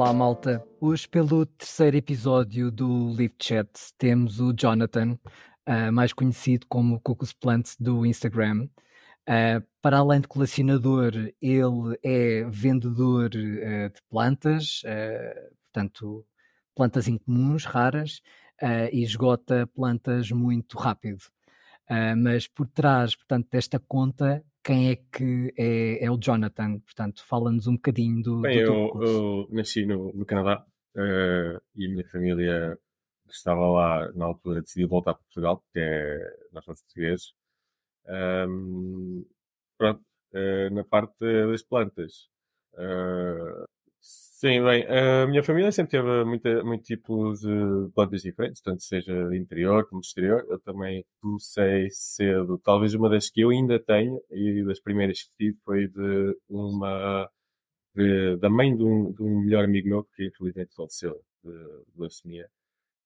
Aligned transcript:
Olá, 0.00 0.14
malta. 0.14 0.66
Hoje, 0.80 1.06
pelo 1.06 1.44
terceiro 1.44 1.94
episódio 1.94 2.70
do 2.70 3.08
Live 3.08 3.34
Chat, 3.38 3.68
temos 3.98 4.40
o 4.40 4.50
Jonathan, 4.54 5.18
uh, 5.68 5.92
mais 5.92 6.14
conhecido 6.14 6.66
como 6.70 6.98
Cocos 7.00 7.34
Plant 7.34 7.72
do 7.78 8.06
Instagram. 8.06 8.66
Uh, 9.28 9.62
para 9.82 9.98
além 9.98 10.22
de 10.22 10.26
colecionador, 10.26 11.12
ele 11.42 11.98
é 12.02 12.44
vendedor 12.48 13.26
uh, 13.26 13.92
de 13.92 14.00
plantas, 14.08 14.80
portanto, 15.64 16.26
plantas 16.74 17.06
incomuns, 17.06 17.66
raras, 17.66 18.22
e 18.90 19.02
esgota 19.02 19.66
plantas 19.66 20.30
muito 20.30 20.78
rápido. 20.78 21.24
mas 22.16 22.48
por 22.48 22.66
trás, 22.66 23.14
portanto, 23.14 23.48
desta 23.50 23.78
conta 23.78 24.42
quem 24.62 24.90
é 24.90 24.96
que 24.96 25.52
é, 25.56 26.04
é 26.04 26.10
o 26.10 26.18
Jonathan? 26.18 26.78
Portanto, 26.80 27.24
fala-nos 27.26 27.66
um 27.66 27.74
bocadinho 27.74 28.22
do, 28.22 28.40
Bem, 28.40 28.64
do 28.64 28.72
eu, 28.72 29.02
eu, 29.02 29.48
nasci 29.50 29.86
no, 29.86 30.12
no 30.12 30.26
Canadá 30.26 30.64
uh, 30.96 31.60
e 31.74 31.86
a 31.86 31.90
minha 31.90 32.08
família 32.10 32.78
estava 33.28 33.66
lá 33.68 34.12
na 34.12 34.26
altura, 34.26 34.62
decidiu 34.62 34.88
voltar 34.88 35.14
para 35.14 35.22
Portugal, 35.22 35.58
porque 35.58 35.78
é, 35.78 36.18
nós 36.52 36.64
somos 36.64 36.82
portugueses. 36.82 37.32
Um, 38.06 39.24
pronto, 39.78 40.02
uh, 40.34 40.74
na 40.74 40.84
parte 40.84 41.14
das 41.20 41.62
plantas. 41.62 42.28
Uh, 42.74 43.64
Sim, 44.40 44.64
bem, 44.64 44.86
a 44.88 45.26
minha 45.26 45.42
família 45.42 45.70
sempre 45.70 45.90
teve 45.90 46.24
muita, 46.24 46.64
muito 46.64 46.82
tipos 46.82 47.40
de 47.40 47.90
plantas 47.94 48.22
diferentes, 48.22 48.62
tanto 48.62 48.82
seja 48.82 49.12
interior 49.36 49.86
como 49.86 50.00
exterior. 50.00 50.46
Eu 50.48 50.58
também 50.60 51.04
comecei 51.20 51.90
cedo, 51.90 52.56
talvez 52.64 52.94
uma 52.94 53.10
das 53.10 53.28
que 53.28 53.42
eu 53.42 53.50
ainda 53.50 53.78
tenho, 53.78 54.18
e 54.30 54.64
das 54.64 54.80
primeiras 54.80 55.24
que 55.24 55.36
tive 55.36 55.58
foi 55.62 55.88
de 55.88 56.34
uma, 56.48 57.30
de, 57.94 58.36
da 58.38 58.50
mãe 58.50 58.74
de 58.76 58.82
um, 58.84 59.12
de 59.12 59.22
um 59.22 59.40
melhor 59.42 59.64
amigo 59.64 59.88
meu, 59.88 60.04
que 60.16 60.26
infelizmente 60.28 60.74
faleceu 60.74 61.20
de, 61.44 61.52
de 61.52 62.00
leucemia. 62.00 62.48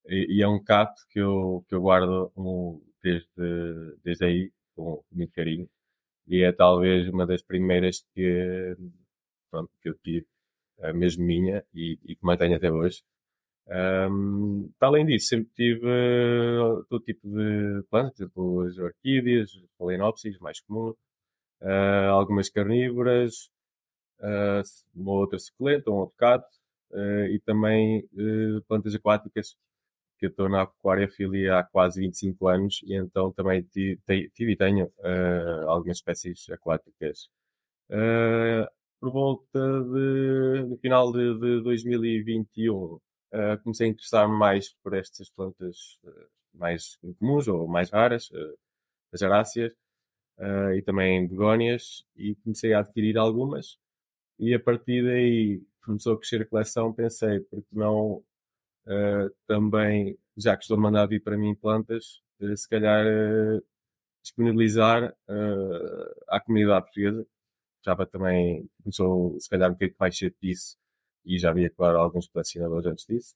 E, 0.08 0.38
e, 0.38 0.42
é 0.42 0.48
um 0.48 0.62
cato 0.62 1.02
que 1.10 1.20
eu, 1.20 1.64
que 1.68 1.74
eu 1.74 1.82
guardo 1.82 2.32
um, 2.36 2.80
desde, 3.02 3.28
desde 4.04 4.24
aí, 4.26 4.52
com 4.76 5.04
muito 5.12 5.32
carinho. 5.32 5.68
E 6.28 6.42
é 6.44 6.52
talvez 6.52 7.08
uma 7.08 7.26
das 7.26 7.42
primeiras 7.42 8.04
que, 8.14 8.76
pronto, 9.50 9.70
que 9.82 9.88
eu 9.88 9.94
tive 10.04 10.26
mesmo 10.94 11.24
minha, 11.24 11.64
e, 11.74 11.98
e 12.04 12.16
que 12.16 12.24
mantenho 12.24 12.56
até 12.56 12.70
hoje. 12.70 13.02
Um, 13.66 14.70
além 14.78 15.06
disso, 15.06 15.28
sempre 15.28 15.50
tive 15.54 15.86
uh, 15.86 16.84
todo 16.88 17.02
tipo 17.04 17.26
de 17.26 17.82
plantas, 17.90 18.14
tipo 18.16 18.60
as 18.62 18.76
orquídeas, 18.78 19.50
phalaenopsis, 19.78 20.38
mais 20.38 20.60
comum, 20.60 20.90
uh, 21.62 22.10
algumas 22.10 22.50
carnívoras, 22.50 23.50
uh, 24.20 24.62
uma 24.94 25.12
outra 25.12 25.38
suculenta, 25.38 25.90
um 25.90 25.94
outro 25.94 26.16
cato, 26.18 26.46
e 27.30 27.40
também 27.44 28.08
plantas 28.68 28.94
aquáticas, 28.94 29.56
que 30.18 30.26
eu 30.26 30.30
estou 30.30 30.48
na 30.48 30.62
aquaria 30.62 31.08
filia 31.08 31.58
há 31.58 31.64
quase 31.64 32.00
25 32.00 32.46
anos, 32.46 32.80
e 32.84 32.94
então 32.94 33.32
também 33.32 33.62
tive, 33.64 34.00
tive 34.32 34.52
e 34.52 34.56
tenho 34.56 34.92
algumas 35.66 35.96
espécies 35.96 36.48
aquáticas 36.50 37.28
por 39.00 39.12
volta 39.12 39.58
de, 39.58 40.64
no 40.68 40.76
final 40.78 41.12
de, 41.12 41.38
de 41.38 41.62
2021, 41.62 42.74
uh, 42.74 43.00
eh, 43.32 43.56
comecei 43.58 43.88
a 43.88 43.90
interessar-me 43.90 44.36
mais 44.36 44.72
por 44.82 44.94
estas 44.94 45.28
plantas 45.30 45.98
uh, 46.04 46.28
mais 46.54 46.96
comuns 47.18 47.48
ou 47.48 47.66
mais 47.68 47.90
raras, 47.90 48.30
uh, 48.30 48.58
as 49.12 49.22
aráceas, 49.22 49.72
e 50.76 50.82
também 50.82 51.28
begónias, 51.28 52.04
e 52.16 52.34
comecei 52.36 52.72
a 52.72 52.80
adquirir 52.80 53.16
algumas. 53.16 53.78
E 54.38 54.52
a 54.52 54.58
partir 54.58 55.04
daí 55.04 55.62
começou 55.84 56.14
a 56.14 56.18
crescer 56.18 56.42
a 56.42 56.46
coleção, 56.46 56.92
pensei, 56.92 57.40
porque 57.40 57.68
não 57.72 58.24
também, 59.46 60.18
já 60.36 60.56
que 60.56 60.64
estou 60.64 60.76
a 60.76 60.80
mandar 60.80 61.06
vir 61.06 61.22
para 61.22 61.38
mim 61.38 61.54
plantas, 61.54 62.20
se 62.56 62.68
calhar 62.68 63.04
disponibilizar 64.24 65.14
à 66.28 66.40
comunidade 66.40 66.86
portuguesa 66.86 67.24
Java 67.84 68.06
também 68.06 68.68
começou, 68.82 69.38
se 69.40 69.48
calhar, 69.48 69.70
um 69.70 69.74
bocadinho 69.74 69.96
mais 69.98 70.16
cedo 70.16 70.34
disso, 70.40 70.76
e 71.24 71.38
já 71.38 71.50
havia, 71.50 71.70
claro, 71.70 71.98
alguns 71.98 72.28
colecionadores 72.28 72.86
antes 72.86 73.06
disso. 73.06 73.34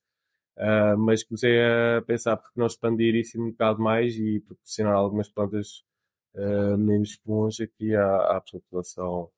Uh, 0.56 0.98
mas 0.98 1.22
comecei 1.24 1.60
a 1.62 2.02
pensar 2.02 2.36
porque 2.36 2.58
não 2.58 2.66
expandir 2.66 3.14
isso 3.14 3.40
um 3.40 3.50
bocado 3.50 3.80
mais 3.80 4.16
e 4.16 4.40
proporcionar 4.40 4.94
algumas 4.94 5.28
plantas 5.28 5.84
uh, 6.34 6.76
menos 6.78 7.16
comuns 7.16 7.60
aqui 7.60 7.94
à, 7.94 8.36
à 8.36 8.40
população 8.40 9.30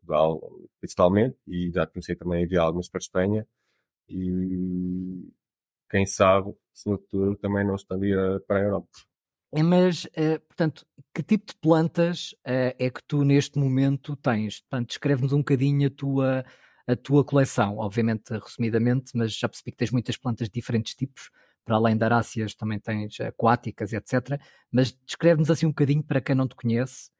Portugal, 0.00 0.40
principalmente, 0.80 1.36
e 1.46 1.70
já 1.70 1.86
comecei 1.86 2.16
também 2.16 2.40
a 2.40 2.42
enviar 2.44 2.64
algumas 2.64 2.88
para 2.88 2.98
a 2.98 3.00
Espanha, 3.00 3.46
e 4.08 5.32
quem 5.90 6.06
sabe 6.06 6.54
se 6.72 6.88
no 6.90 6.98
futuro 6.98 7.36
também 7.36 7.64
não 7.66 7.74
expandir 7.74 8.16
para 8.46 8.60
a 8.60 8.62
Europa. 8.64 8.88
Mas, 9.62 10.04
uh, 10.06 10.40
portanto, 10.48 10.84
que 11.14 11.22
tipo 11.22 11.46
de 11.46 11.54
plantas 11.60 12.32
uh, 12.44 12.74
é 12.78 12.90
que 12.90 13.02
tu 13.06 13.22
neste 13.24 13.58
momento 13.58 14.16
tens? 14.16 14.60
Portanto, 14.60 14.88
descreve-nos 14.88 15.32
um 15.32 15.38
bocadinho 15.38 15.86
a 15.86 15.90
tua, 15.90 16.44
a 16.88 16.96
tua 16.96 17.24
coleção, 17.24 17.78
obviamente 17.78 18.30
resumidamente, 18.32 19.12
mas 19.14 19.32
já 19.32 19.48
percebi 19.48 19.70
que 19.70 19.76
tens 19.76 19.92
muitas 19.92 20.16
plantas 20.16 20.48
de 20.48 20.54
diferentes 20.54 20.94
tipos, 20.94 21.30
para 21.64 21.76
além 21.76 21.96
de 21.96 22.04
aráceas 22.04 22.54
também 22.54 22.80
tens 22.80 23.20
aquáticas, 23.20 23.92
etc. 23.92 24.40
Mas 24.72 24.92
descreve-nos 25.06 25.50
assim 25.50 25.66
um 25.66 25.70
bocadinho 25.70 26.02
para 26.02 26.20
quem 26.20 26.34
não 26.34 26.48
te 26.48 26.56
conhece, 26.56 27.10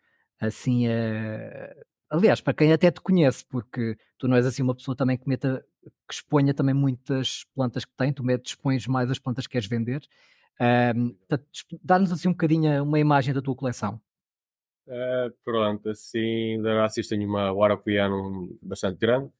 assim, 0.40 0.88
uh... 0.88 1.84
aliás, 2.10 2.40
para 2.40 2.52
quem 2.52 2.72
até 2.72 2.90
te 2.90 3.00
conhece, 3.00 3.44
porque 3.48 3.96
tu 4.18 4.26
não 4.26 4.36
és 4.36 4.44
assim 4.44 4.62
uma 4.62 4.74
pessoa 4.74 4.96
também 4.96 5.16
que 5.16 5.28
meta, 5.28 5.64
que 6.08 6.14
exponha 6.14 6.52
também 6.52 6.74
muitas 6.74 7.44
plantas 7.54 7.84
que 7.84 7.92
tem, 7.96 8.12
tu 8.12 8.24
expões 8.44 8.86
mais 8.88 9.10
as 9.10 9.20
plantas 9.20 9.46
que 9.46 9.52
queres 9.52 9.68
vender, 9.68 10.02
um, 10.60 11.16
Dá-nos 11.82 12.12
assim 12.12 12.28
um 12.28 12.32
bocadinho 12.32 12.82
uma 12.82 12.98
imagem 12.98 13.34
da 13.34 13.42
tua 13.42 13.54
coleção. 13.54 14.00
Uh, 14.86 15.32
pronto, 15.42 15.88
assim, 15.88 16.60
da 16.60 16.82
Rácios 16.82 17.08
tenho 17.08 17.26
uma 17.26 17.50
Warapiano 17.52 18.54
bastante 18.60 18.98
grande, 18.98 19.30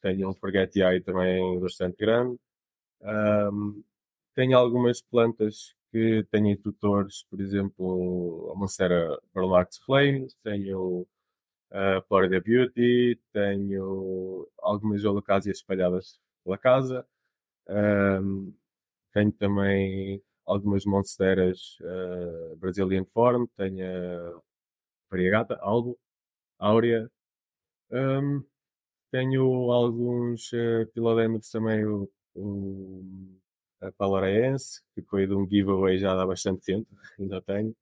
tenho 0.00 0.28
um 0.30 0.34
Forget 0.34 0.72
também 1.04 1.58
bastante 1.58 1.96
grande, 1.96 2.38
um, 3.02 3.82
tenho 4.32 4.56
algumas 4.56 5.02
plantas 5.02 5.74
que 5.90 6.24
têm 6.30 6.56
tutores, 6.56 7.24
por 7.28 7.40
exemplo, 7.40 8.52
a 8.54 8.58
Monstera 8.58 9.18
Barlax 9.34 9.78
Flames, 9.78 10.36
tenho 10.44 11.04
a 11.72 12.00
Florida 12.02 12.40
Beauty, 12.40 13.18
tenho 13.32 14.48
algumas 14.58 15.04
holocásias 15.04 15.56
espalhadas 15.56 16.20
pela 16.44 16.56
casa, 16.56 17.04
um, 17.68 18.54
tenho 19.12 19.32
também 19.32 20.22
algumas 20.46 20.84
monsteras 20.84 21.78
uh, 21.80 22.56
Brazilian 22.56 23.04
Form, 23.12 23.46
tenho 23.56 23.84
a 23.84 24.40
Variegata, 25.10 25.58
Albo, 25.60 25.98
Áurea, 26.58 27.10
um, 27.90 28.42
tenho 29.10 29.70
alguns 29.70 30.50
uh, 30.52 31.50
também, 31.52 31.84
o, 31.84 32.10
o 32.34 33.02
a 33.82 33.90
Paloraense, 33.92 34.80
que 34.94 35.02
foi 35.02 35.26
de 35.26 35.34
um 35.34 35.46
giveaway 35.46 35.98
já 35.98 36.12
há 36.12 36.26
bastante 36.26 36.64
tempo, 36.64 36.86
ainda 37.18 37.42
tenho. 37.42 37.74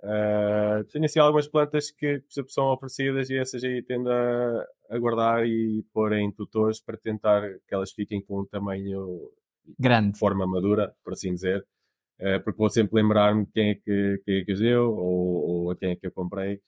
Uh, 0.00 0.82
tenho 0.90 1.04
assim 1.04 1.20
algumas 1.20 1.46
plantas 1.46 1.90
que, 1.90 2.20
que 2.20 2.48
são 2.48 2.72
oferecidas 2.72 3.30
e 3.30 3.36
essas 3.36 3.62
aí 3.62 3.82
tendo 3.82 4.10
a, 4.10 4.66
a 4.90 4.98
guardar 4.98 5.46
e 5.46 5.84
pôr 5.92 6.12
em 6.14 6.30
tutores 6.32 6.80
para 6.80 6.96
tentar 6.96 7.40
que 7.68 7.74
elas 7.74 7.92
fiquem 7.92 8.20
com 8.20 8.40
um 8.40 8.44
tamanho 8.44 9.30
grande, 9.78 10.18
forma 10.18 10.46
madura, 10.46 10.92
por 11.04 11.12
assim 11.12 11.34
dizer. 11.34 11.64
Uh, 12.22 12.40
porque 12.44 12.56
vou 12.56 12.70
sempre 12.70 13.02
lembrar-me 13.02 13.44
quem 13.46 13.70
é 13.70 13.74
que, 13.74 14.22
quem 14.24 14.36
é 14.36 14.44
que 14.44 14.54
deu 14.54 14.94
ou, 14.94 15.64
ou 15.64 15.70
a 15.72 15.76
quem 15.76 15.90
é 15.90 15.96
que 15.96 16.06
eu 16.06 16.12
comprei. 16.12 16.60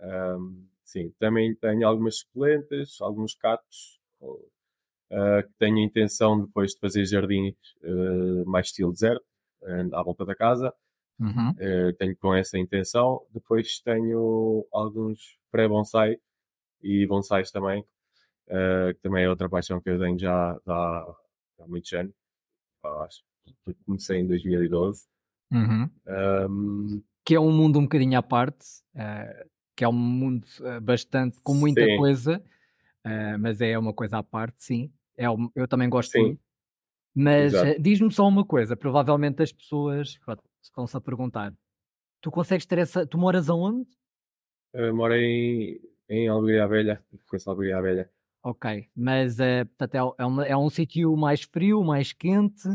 Um, 0.00 0.64
sim, 0.84 1.12
também 1.18 1.56
tenho 1.56 1.88
algumas 1.88 2.18
suculentas, 2.18 3.00
alguns 3.00 3.34
catos, 3.34 3.98
uh, 4.20 5.42
que 5.42 5.52
tenho 5.58 5.78
a 5.78 5.82
intenção 5.82 6.40
depois 6.40 6.70
de 6.70 6.78
fazer 6.78 7.04
jardins 7.04 7.56
uh, 7.82 8.48
mais 8.48 8.66
estilo 8.68 8.92
deserto, 8.92 9.24
à 9.92 10.02
volta 10.04 10.24
da 10.24 10.36
casa. 10.36 10.72
Uhum. 11.20 11.54
tenho 11.98 12.16
com 12.16 12.34
essa 12.34 12.58
intenção. 12.58 13.24
Depois 13.32 13.78
tenho 13.80 14.66
alguns 14.72 15.38
pré-bonsai 15.52 16.16
e 16.82 17.06
bonsais 17.06 17.52
também, 17.52 17.84
que 18.48 18.98
também 19.02 19.24
é 19.24 19.28
outra 19.28 19.48
paixão 19.48 19.80
que 19.80 19.90
eu 19.90 20.00
tenho 20.00 20.18
já 20.18 20.58
há, 20.66 21.16
há 21.60 21.66
muitos 21.68 21.92
anos. 21.92 22.12
Acho 22.82 23.22
comecei 23.86 24.20
em 24.20 24.26
2012. 24.26 25.06
Uhum. 25.52 25.90
Um, 26.48 27.02
que 27.24 27.34
é 27.34 27.40
um 27.40 27.52
mundo 27.52 27.78
um 27.78 27.82
bocadinho 27.82 28.18
à 28.18 28.22
parte, 28.22 28.66
uh, 28.94 29.48
que 29.76 29.84
é 29.84 29.88
um 29.88 29.92
mundo 29.92 30.46
uh, 30.60 30.80
bastante 30.80 31.38
com 31.42 31.54
muita 31.54 31.84
sim. 31.84 31.96
coisa, 31.96 32.42
uh, 33.06 33.38
mas 33.38 33.60
é 33.60 33.78
uma 33.78 33.92
coisa 33.92 34.18
à 34.18 34.22
parte, 34.22 34.64
sim. 34.64 34.92
É, 35.16 35.26
eu 35.54 35.68
também 35.68 35.88
gosto 35.88 36.12
sim. 36.12 36.20
muito. 36.20 36.40
Mas 37.14 37.52
diz-me 37.78 38.10
só 38.10 38.26
uma 38.26 38.44
coisa, 38.44 38.74
provavelmente 38.74 39.42
as 39.42 39.52
pessoas 39.52 40.18
estão-se 40.62 40.96
a 40.96 41.00
perguntar: 41.00 41.52
tu 42.22 42.30
consegues 42.30 42.64
ter 42.64 42.78
essa. 42.78 43.06
Tu 43.06 43.18
moras 43.18 43.50
aonde? 43.50 43.86
Uh, 44.74 44.94
moro 44.94 45.14
em, 45.14 45.78
em 46.08 46.28
Albuquerque 46.28 46.68
Velha, 46.70 47.04
conheço 47.28 47.50
Albuquerque 47.50 47.82
Velha. 47.82 48.10
Ok, 48.42 48.88
mas 48.96 49.38
uh, 49.38 49.66
portanto, 49.76 49.94
é, 49.94 50.22
é, 50.22 50.26
uma, 50.26 50.46
é 50.46 50.56
um 50.56 50.70
sítio 50.70 51.14
mais 51.16 51.42
frio, 51.42 51.84
mais 51.84 52.12
quente, 52.12 52.66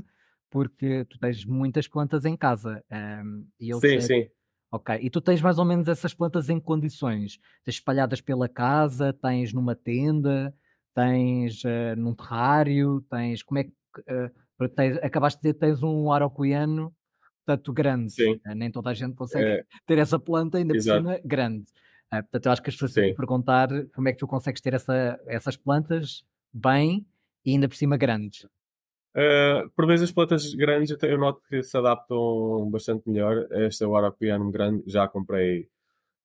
porque 0.49 1.05
tu 1.05 1.19
tens 1.19 1.45
muitas 1.45 1.87
plantas 1.87 2.25
em 2.25 2.35
casa. 2.35 2.83
Um, 2.91 3.47
e 3.59 3.73
sim, 3.73 3.79
sei... 3.79 4.01
sim. 4.01 4.29
Ok, 4.71 4.97
e 5.01 5.09
tu 5.09 5.21
tens 5.21 5.41
mais 5.41 5.57
ou 5.57 5.65
menos 5.65 5.87
essas 5.87 6.13
plantas 6.13 6.49
em 6.49 6.59
condições? 6.59 7.39
Tens 7.63 7.75
espalhadas 7.75 8.19
pela 8.19 8.49
casa, 8.49 9.13
tens 9.13 9.53
numa 9.53 9.75
tenda, 9.75 10.53
tens 10.93 11.63
uh, 11.63 11.95
num 11.97 12.13
terrário, 12.13 13.01
tens. 13.09 13.41
Como 13.43 13.59
é 13.59 13.63
que. 13.63 13.71
Uh, 14.01 14.69
tens, 14.69 14.97
acabaste 14.97 15.39
de 15.39 15.43
dizer 15.43 15.53
que 15.53 15.59
tens 15.59 15.81
um 15.81 16.11
araucoiano 16.11 16.93
tanto 17.45 17.71
grande. 17.71 18.11
Sim. 18.11 18.33
Uh, 18.45 18.55
nem 18.55 18.69
toda 18.69 18.89
a 18.89 18.93
gente 18.93 19.15
consegue 19.15 19.45
é... 19.45 19.63
ter 19.87 19.97
essa 19.99 20.19
planta 20.19 20.57
ainda 20.57 20.75
Exato. 20.75 21.01
por 21.01 21.11
cima 21.11 21.21
grande. 21.25 21.65
Uh, 22.13 22.21
portanto, 22.23 22.45
eu 22.45 22.51
acho 22.51 22.61
que 22.61 22.69
as 22.69 22.75
pessoas 22.75 22.93
têm 22.93 23.11
que 23.11 23.15
perguntar 23.15 23.69
como 23.95 24.09
é 24.09 24.11
que 24.11 24.17
tu 24.17 24.27
consegues 24.27 24.61
ter 24.61 24.73
essa, 24.73 25.17
essas 25.27 25.55
plantas 25.55 26.25
bem 26.53 27.05
e 27.45 27.51
ainda 27.51 27.69
por 27.69 27.75
cima 27.75 27.95
grandes. 27.95 28.45
Uh, 29.15 29.69
por 29.75 29.87
vezes 29.87 30.03
as 30.03 30.11
plantas 30.11 30.53
grandes 30.53 30.95
eu 31.01 31.17
noto 31.17 31.41
que 31.49 31.63
se 31.63 31.75
adaptam 31.77 32.69
bastante 32.69 33.09
melhor. 33.09 33.47
Esta 33.51 33.87
o 33.87 33.95
Arapiano 33.95 34.51
grande, 34.51 34.83
já 34.85 35.07
comprei 35.07 35.67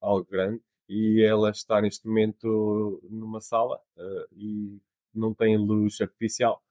algo 0.00 0.26
grande 0.30 0.60
e 0.88 1.22
ela 1.22 1.50
está 1.50 1.80
neste 1.80 2.06
momento 2.06 3.00
numa 3.08 3.40
sala 3.40 3.80
uh, 3.96 4.26
e 4.32 4.78
não 5.14 5.32
tem 5.32 5.56
luz 5.56 6.00
artificial. 6.00 6.62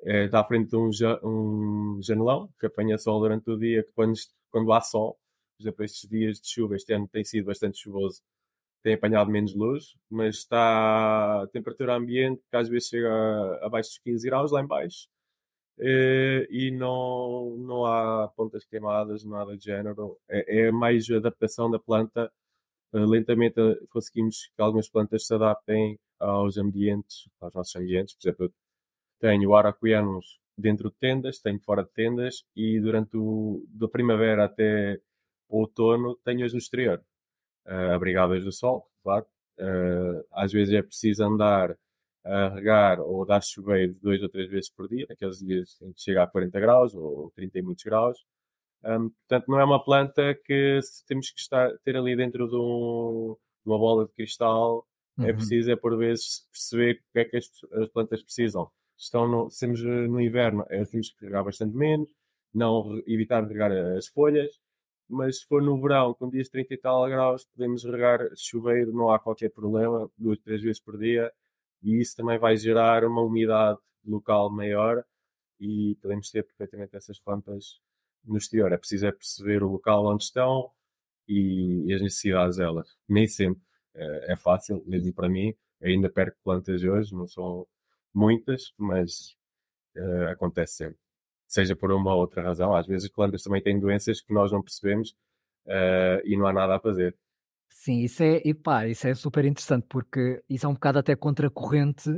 Uh, 0.00 0.26
está 0.26 0.40
à 0.40 0.44
frente 0.44 0.70
de 0.70 0.76
um, 0.76 0.92
ja 0.92 1.18
um, 1.24 2.00
janelão 2.02 2.48
que 2.60 2.66
apanha 2.66 2.98
sol 2.98 3.20
durante 3.20 3.50
o 3.50 3.58
dia, 3.58 3.82
que 3.82 3.92
quando, 3.92 4.14
quando 4.50 4.72
há 4.72 4.80
sol, 4.80 5.18
por 5.56 5.64
exemplo, 5.64 5.84
estes 5.84 6.08
dias 6.08 6.40
de 6.40 6.48
chuva, 6.48 6.76
este 6.76 6.92
ano 6.92 7.08
tem 7.08 7.24
sido 7.24 7.46
bastante 7.46 7.78
chuvoso, 7.78 8.22
tem 8.82 8.94
apanhado 8.94 9.30
menos 9.30 9.54
luz, 9.54 9.96
mas 10.10 10.36
está 10.36 11.42
a 11.42 11.46
temperatura 11.48 11.96
ambiente 11.96 12.42
que 12.50 12.56
às 12.56 12.68
vezes 12.68 12.88
chega 12.88 13.10
abaixo 13.62 13.90
dos 13.90 13.98
15 13.98 14.26
graus 14.26 14.52
lá 14.52 14.62
em 14.62 14.66
baixo 14.66 15.08
e 15.78 16.70
não, 16.70 17.56
não 17.58 17.86
há 17.86 18.28
pontas 18.28 18.64
queimadas, 18.64 19.24
nada 19.24 19.56
de 19.56 19.64
género. 19.64 20.18
É, 20.28 20.66
é 20.66 20.72
mais 20.72 21.10
adaptação 21.10 21.70
da 21.70 21.78
planta. 21.78 22.30
Eh, 22.94 23.06
lentamente 23.06 23.60
eh, 23.60 23.76
conseguimos 23.90 24.46
que 24.54 24.62
algumas 24.62 24.88
plantas 24.88 25.26
se 25.26 25.34
adaptem 25.34 25.98
aos 26.18 26.56
ambientes, 26.56 27.28
aos 27.40 27.54
nossos 27.54 27.74
ambientes. 27.76 28.14
Por 28.14 28.28
exemplo, 28.28 28.54
tenho 29.20 29.54
aracuianos 29.56 30.40
dentro 30.56 30.90
de 30.90 30.96
tendas, 30.98 31.40
tenho 31.40 31.60
fora 31.60 31.84
de 31.84 31.90
tendas 31.92 32.44
e 32.56 32.80
durante 32.80 33.16
o 33.16 33.64
da 33.68 33.88
primavera 33.88 34.44
até 34.44 35.00
o 35.48 35.60
outono 35.60 36.16
tenho-as 36.24 36.52
no 36.52 36.58
exterior, 36.58 37.02
uh, 37.66 37.92
abrigadas 37.94 38.44
do 38.44 38.52
sol, 38.52 38.88
claro. 39.02 39.26
Uh, 39.58 40.24
às 40.32 40.52
vezes 40.52 40.74
é 40.74 40.82
preciso 40.82 41.24
andar 41.24 41.76
a 42.24 42.48
regar 42.48 43.00
ou 43.00 43.24
dar 43.26 43.42
chuveiro 43.42 43.94
duas 44.00 44.22
ou 44.22 44.28
três 44.28 44.48
vezes 44.48 44.70
por 44.70 44.88
dia, 44.88 45.06
aqueles 45.10 45.38
dias 45.38 45.76
em 45.82 45.92
que 45.92 46.00
chega 46.00 46.22
a 46.22 46.26
40 46.26 46.58
graus 46.58 46.94
ou 46.94 47.30
30 47.36 47.58
e 47.58 47.62
muitos 47.62 47.84
graus. 47.84 48.18
Um, 48.84 49.10
portanto, 49.10 49.48
não 49.48 49.60
é 49.60 49.64
uma 49.64 49.82
planta 49.82 50.34
que 50.34 50.80
temos 51.06 51.30
que 51.30 51.40
estar, 51.40 51.70
ter 51.84 51.96
ali 51.96 52.16
dentro 52.16 52.48
de, 52.48 52.56
um, 52.56 53.36
de 53.64 53.70
uma 53.70 53.78
bola 53.78 54.06
de 54.06 54.12
cristal. 54.12 54.86
É 55.18 55.22
uhum. 55.22 55.28
É 55.28 55.32
preciso, 55.32 55.70
é 55.70 55.76
por 55.76 55.96
vezes, 55.96 56.46
perceber 56.50 56.96
o 56.96 57.12
que 57.12 57.18
é 57.20 57.24
que 57.24 57.36
as, 57.36 57.50
as 57.72 57.88
plantas 57.88 58.22
precisam. 58.22 58.70
Estão 58.96 59.28
no, 59.28 59.50
se 59.50 59.66
estamos 59.66 59.82
no 59.82 60.20
inverno, 60.20 60.64
é, 60.70 60.84
temos 60.84 61.10
que 61.10 61.24
regar 61.24 61.44
bastante 61.44 61.76
menos, 61.76 62.08
não 62.52 63.02
evitar 63.06 63.46
regar 63.46 63.72
as 63.72 64.06
folhas. 64.08 64.50
Mas 65.08 65.40
se 65.40 65.46
for 65.46 65.62
no 65.62 65.80
verão, 65.80 66.14
com 66.14 66.30
dias 66.30 66.46
de 66.46 66.52
30 66.52 66.74
e 66.74 66.78
tal 66.78 67.06
graus, 67.08 67.44
podemos 67.54 67.84
regar 67.84 68.20
chuveiro, 68.36 68.92
não 68.92 69.10
há 69.10 69.18
qualquer 69.18 69.50
problema, 69.50 70.10
duas, 70.16 70.38
três 70.40 70.62
vezes 70.62 70.80
por 70.80 70.98
dia 70.98 71.30
e 71.84 72.00
isso 72.00 72.16
também 72.16 72.38
vai 72.38 72.56
gerar 72.56 73.04
uma 73.04 73.22
umidade 73.22 73.78
local 74.04 74.50
maior 74.50 75.04
e 75.60 75.96
podemos 76.00 76.30
ter 76.30 76.42
perfeitamente 76.42 76.96
essas 76.96 77.20
plantas 77.20 77.80
no 78.24 78.38
exterior. 78.38 78.72
É 78.72 78.78
preciso 78.78 79.06
é 79.06 79.12
perceber 79.12 79.62
o 79.62 79.68
local 79.68 80.06
onde 80.06 80.24
estão 80.24 80.70
e, 81.28 81.84
e 81.86 81.94
as 81.94 82.00
necessidades 82.00 82.56
delas. 82.56 82.96
Nem 83.08 83.26
sempre 83.26 83.62
é, 83.94 84.32
é 84.32 84.36
fácil, 84.36 84.82
mesmo 84.86 85.12
para 85.12 85.28
mim. 85.28 85.54
Ainda 85.82 86.08
perco 86.10 86.38
plantas 86.42 86.82
hoje, 86.82 87.14
não 87.14 87.26
são 87.26 87.66
muitas, 88.14 88.72
mas 88.78 89.36
uh, 89.96 90.28
acontece 90.30 90.76
sempre. 90.76 90.98
Seja 91.46 91.76
por 91.76 91.92
uma 91.92 92.14
ou 92.14 92.20
outra 92.20 92.42
razão. 92.42 92.74
Às 92.74 92.86
vezes 92.86 93.04
as 93.04 93.12
plantas 93.12 93.42
também 93.42 93.62
têm 93.62 93.78
doenças 93.78 94.20
que 94.20 94.32
nós 94.32 94.50
não 94.50 94.62
percebemos 94.62 95.10
uh, 95.66 96.24
e 96.24 96.36
não 96.36 96.46
há 96.46 96.52
nada 96.52 96.76
a 96.76 96.80
fazer. 96.80 97.16
Sim, 97.68 98.00
isso 98.00 98.22
é, 98.22 98.40
e 98.44 98.54
pá, 98.54 98.86
isso 98.86 99.06
é 99.06 99.14
super 99.14 99.44
interessante 99.44 99.84
porque 99.88 100.42
isso 100.48 100.64
é 100.64 100.68
um 100.68 100.74
bocado 100.74 100.98
até 100.98 101.14
contracorrente. 101.14 102.08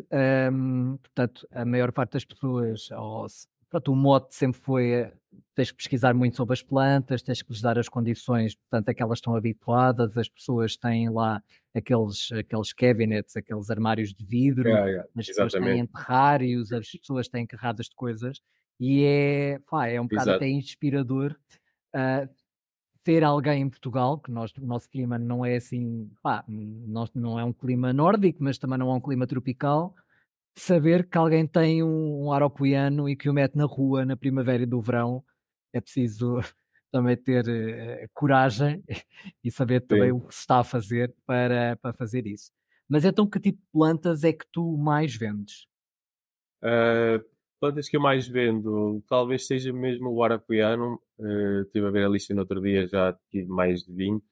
Um, 0.53 0.97
portanto, 0.99 1.47
a 1.51 1.65
maior 1.65 1.91
parte 1.91 2.13
das 2.13 2.25
pessoas, 2.25 2.91
ou, 2.93 3.27
pronto, 3.69 3.93
o 3.93 3.97
mote 3.97 4.35
sempre 4.35 4.61
foi 4.61 4.91
eh, 4.93 5.13
tens 5.55 5.71
que 5.71 5.77
pesquisar 5.79 6.15
muito 6.15 6.37
sobre 6.37 6.53
as 6.53 6.63
plantas, 6.63 7.23
tens 7.23 7.43
que 7.43 7.51
lhes 7.51 7.61
dar 7.61 7.79
as 7.79 7.89
condições, 7.89 8.55
portanto, 8.55 8.89
a 8.89 8.95
que 8.95 9.03
elas 9.03 9.19
estão 9.19 9.35
habituadas, 9.35 10.17
as 10.17 10.29
pessoas 10.29 10.77
têm 10.77 11.09
lá 11.09 11.43
aqueles, 11.75 12.31
aqueles 12.33 12.73
cabinets, 12.73 13.37
aqueles 13.37 13.71
armários 13.71 14.15
de 14.15 14.25
vidro, 14.25 14.69
yeah, 14.69 14.87
yeah, 14.87 15.09
as 15.17 15.27
pessoas 15.27 15.53
têm 15.53 15.87
terrários, 15.87 16.73
as 16.73 16.91
pessoas 16.91 17.29
têm 17.29 17.47
carradas 17.47 17.87
de 17.87 17.97
coisas, 17.97 18.41
e 18.79 19.05
é, 19.05 19.59
pá, 19.69 19.89
é 19.89 20.01
um 20.01 20.07
bocado 20.07 20.31
Exato. 20.31 20.37
até 20.45 20.49
inspirador. 20.49 21.35
Uh, 21.95 22.29
ter 23.07 23.23
alguém 23.23 23.63
em 23.63 23.71
Portugal, 23.71 24.19
que 24.19 24.33
nós, 24.33 24.51
o 24.61 24.67
nosso 24.67 24.91
clima 24.91 25.17
não 25.17 25.47
é 25.47 25.55
assim, 25.55 26.11
pá, 26.21 26.45
nós, 26.49 27.09
não 27.15 27.39
é 27.39 27.45
um 27.45 27.53
clima 27.53 27.93
nórdico, 27.93 28.43
mas 28.43 28.59
também 28.59 28.77
não 28.77 28.91
é 28.91 28.95
um 28.95 29.01
clima 29.01 29.29
tropical, 29.29 29.95
saber 30.59 31.09
que 31.09 31.17
alguém 31.17 31.47
tem 31.47 31.85
um, 31.85 32.27
um 32.27 33.09
e 33.09 33.15
que 33.15 33.31
o 33.31 33.33
mete 33.33 33.55
na 33.55 33.65
rua 33.65 34.05
na 34.05 34.17
primavera 34.17 34.65
e 34.65 34.67
do 34.67 34.81
verão, 34.81 35.23
é 35.73 35.81
preciso 35.81 36.41
também 36.91 37.17
ter 37.17 37.47
uh, 37.47 38.09
coragem 38.13 38.83
e 39.45 39.53
saber 39.53 39.83
também 39.83 40.11
Sim. 40.11 40.17
o 40.17 40.21
que 40.23 40.35
se 40.35 40.41
está 40.41 40.59
a 40.59 40.65
fazer 40.65 41.15
para, 41.25 41.77
para 41.77 41.93
fazer 41.93 42.27
isso. 42.27 42.51
Mas 42.89 43.05
então, 43.05 43.25
que 43.25 43.39
tipo 43.39 43.61
de 43.61 43.69
plantas 43.73 44.25
é 44.25 44.33
que 44.33 44.47
tu 44.51 44.77
mais 44.77 45.15
vendes? 45.15 45.69
Uh, 46.61 47.25
plantas 47.61 47.89
que 47.89 47.97
eu 47.97 48.01
mais 48.01 48.29
vendo, 48.29 49.03
talvez 49.09 49.47
seja 49.47 49.73
mesmo 49.73 50.11
o 50.11 50.23
arapuiano. 50.23 51.01
Uh, 51.19 51.63
estive 51.63 51.87
a 51.87 51.91
ver 51.91 52.05
a 52.05 52.09
lista 52.09 52.35
no 52.35 52.41
outro 52.41 52.61
dia, 52.61 52.87
já 52.87 53.13
tive 53.31 53.49
mais 53.49 53.83
de 53.83 53.93
20 53.93 54.23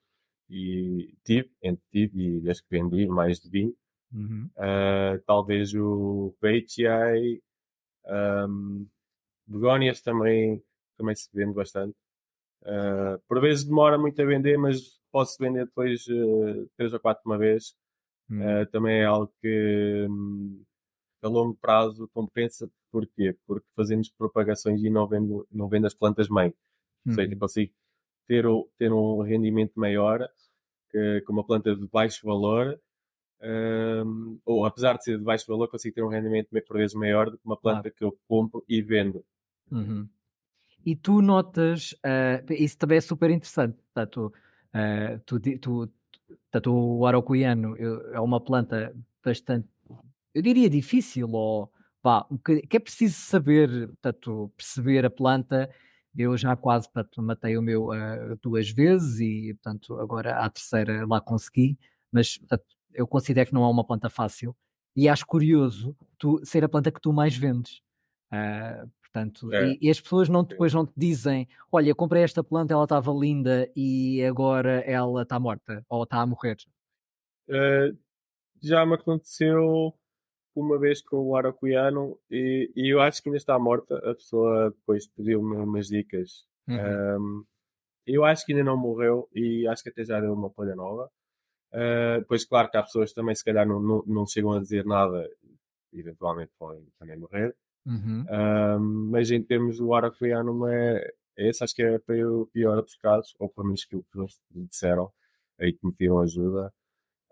e 0.50 1.14
tive, 1.24 1.50
entre 1.62 1.84
tive 1.90 2.40
e 2.40 2.50
as 2.50 2.60
que 2.60 2.68
vendi, 2.70 3.06
mais 3.06 3.40
de 3.40 3.48
20. 3.48 3.76
Uhum. 4.12 4.50
Uh, 4.56 5.20
talvez 5.26 5.74
o 5.74 6.34
Peichiai, 6.40 7.40
um, 8.48 8.86
begónias 9.46 10.00
também, 10.00 10.62
também 10.96 11.14
se 11.14 11.28
vende 11.32 11.54
bastante. 11.54 11.96
Uh, 12.62 13.20
por 13.28 13.40
vezes 13.40 13.64
demora 13.64 13.98
muito 13.98 14.20
a 14.20 14.24
vender, 14.24 14.56
mas 14.56 14.98
posso 15.12 15.36
vender 15.38 15.66
depois 15.66 16.06
uh, 16.06 16.68
três 16.76 16.92
ou 16.92 17.00
quatro 17.00 17.22
uma 17.26 17.38
vez. 17.38 17.74
Uhum. 18.30 18.62
Uh, 18.62 18.66
também 18.66 19.00
é 19.00 19.04
algo 19.04 19.32
que 19.40 20.06
um, 20.08 20.64
a 21.22 21.28
longo 21.28 21.54
prazo 21.60 22.08
compensa. 22.08 22.70
Porquê? 22.94 23.36
Porque 23.44 23.66
fazemos 23.74 24.08
propagações 24.08 24.80
e 24.80 24.88
não 24.88 25.04
vendo, 25.08 25.44
não 25.50 25.66
vendo 25.68 25.84
as 25.84 25.94
plantas 25.94 26.28
mãe. 26.28 26.54
Uhum. 27.04 27.10
Ou 27.10 27.14
seja, 27.14 27.36
consigo 27.36 27.72
ter, 28.24 28.44
ter 28.78 28.92
um 28.92 29.20
rendimento 29.20 29.72
maior 29.74 30.28
que, 30.92 31.20
com 31.22 31.32
uma 31.32 31.44
planta 31.44 31.74
de 31.74 31.88
baixo 31.88 32.24
valor, 32.24 32.80
um, 33.42 34.38
ou 34.46 34.64
apesar 34.64 34.96
de 34.96 35.02
ser 35.02 35.18
de 35.18 35.24
baixo 35.24 35.44
valor, 35.48 35.66
consigo 35.68 35.92
ter 35.92 36.04
um 36.04 36.08
rendimento 36.08 36.50
por 36.68 36.76
vezes 36.76 36.94
maior 36.94 37.32
do 37.32 37.36
que 37.36 37.44
uma 37.44 37.56
planta 37.56 37.82
claro. 37.82 37.96
que 37.96 38.04
eu 38.04 38.16
compro 38.28 38.64
e 38.68 38.80
vendo. 38.80 39.24
Uhum. 39.72 40.08
E 40.86 40.94
tu 40.94 41.20
notas, 41.20 41.94
uh, 41.94 42.52
isso 42.52 42.78
também 42.78 42.98
é 42.98 43.00
super 43.00 43.28
interessante, 43.28 43.76
portanto, 43.92 44.32
uh, 44.72 45.18
tu, 45.26 45.40
tu, 45.58 45.90
tu, 46.62 46.72
o 46.72 47.04
araucoiano 47.04 47.74
é 48.12 48.20
uma 48.20 48.40
planta 48.40 48.94
bastante 49.24 49.66
eu 50.34 50.42
diria 50.42 50.68
difícil, 50.68 51.30
ou 51.30 51.70
pá, 52.04 52.26
que 52.44 52.76
é 52.76 52.78
preciso 52.78 53.14
saber, 53.14 53.88
portanto, 53.88 54.52
perceber 54.58 55.06
a 55.06 55.10
planta. 55.10 55.70
Eu 56.14 56.36
já 56.36 56.54
quase 56.54 56.86
portanto, 56.92 57.22
matei 57.22 57.56
o 57.56 57.62
meu 57.62 57.88
uh, 57.88 58.38
duas 58.42 58.70
vezes 58.70 59.20
e, 59.20 59.54
portanto, 59.54 59.98
agora 59.98 60.36
à 60.36 60.50
terceira 60.50 61.06
lá 61.06 61.20
consegui, 61.20 61.78
mas 62.12 62.36
portanto, 62.36 62.64
eu 62.92 63.06
considero 63.06 63.48
que 63.48 63.54
não 63.54 63.64
é 63.64 63.68
uma 63.68 63.84
planta 63.84 64.10
fácil 64.10 64.54
e 64.94 65.08
acho 65.08 65.26
curioso 65.26 65.96
tu, 66.18 66.40
ser 66.44 66.62
a 66.62 66.68
planta 66.68 66.92
que 66.92 67.00
tu 67.00 67.12
mais 67.12 67.36
vendes. 67.36 67.80
Uh, 68.30 68.88
portanto, 69.02 69.52
é. 69.52 69.70
e, 69.70 69.78
e, 69.80 69.90
as 69.90 70.00
pessoas 70.00 70.28
não, 70.28 70.44
depois 70.44 70.74
não 70.74 70.84
te 70.86 70.92
dizem: 70.96 71.48
Olha, 71.72 71.94
comprei 71.94 72.22
esta 72.22 72.44
planta, 72.44 72.74
ela 72.74 72.84
estava 72.84 73.10
linda 73.12 73.68
e 73.74 74.22
agora 74.24 74.80
ela 74.82 75.22
está 75.22 75.40
morta 75.40 75.84
ou 75.88 76.04
está 76.04 76.20
a 76.20 76.26
morrer. 76.26 76.58
Uh, 77.48 77.96
já 78.62 78.84
me 78.84 78.94
aconteceu 78.94 79.94
uma 80.60 80.78
vez 80.78 81.02
com 81.02 81.16
o 81.16 81.36
Aracuiano 81.36 82.18
e, 82.30 82.70
e, 82.74 82.88
eu 82.88 83.00
acho 83.00 83.22
que 83.22 83.28
ainda 83.28 83.36
está 83.36 83.58
morta. 83.58 83.96
A 83.98 84.14
pessoa 84.14 84.70
depois 84.70 85.06
pediu-me 85.08 85.56
umas 85.56 85.88
dicas. 85.88 86.46
Uhum. 86.68 86.76
Um, 87.18 87.44
eu 88.06 88.24
acho 88.24 88.44
que 88.44 88.52
ainda 88.52 88.64
não 88.64 88.76
morreu 88.76 89.28
e 89.34 89.66
acho 89.66 89.82
que 89.82 89.88
até 89.88 90.04
já 90.04 90.20
deu 90.20 90.32
uma 90.32 90.50
folha 90.50 90.74
nova. 90.74 91.10
Uh, 91.72 92.24
pois, 92.28 92.44
claro 92.44 92.70
que 92.70 92.76
há 92.76 92.82
pessoas 92.82 93.10
que 93.10 93.16
também, 93.16 93.34
se 93.34 93.44
calhar, 93.44 93.66
não, 93.66 93.80
não, 93.80 94.04
não 94.06 94.26
chegam 94.26 94.52
a 94.52 94.60
dizer 94.60 94.84
nada 94.84 95.28
eventualmente 95.92 96.52
podem 96.58 96.86
também 96.98 97.18
morrer. 97.18 97.54
Uhum. 97.86 98.24
Um, 98.30 99.10
mas 99.10 99.30
em 99.30 99.42
termos 99.42 99.78
do 99.78 99.92
ar 99.94 100.04
aquariano 100.04 100.54
não 100.54 100.68
é 100.68 101.12
esse, 101.36 101.62
acho 101.62 101.74
que 101.74 101.82
é 101.82 101.96
o 102.24 102.46
pior 102.46 102.80
dos 102.80 102.96
casos, 102.96 103.34
ou 103.38 103.48
pelo 103.48 103.66
menos 103.66 103.84
que 103.84 103.96
eles 103.96 104.40
disseram, 104.50 105.12
aí 105.58 105.72
que 105.72 105.84
me 105.84 105.92
pediram 105.92 106.20
ajuda. 106.20 106.72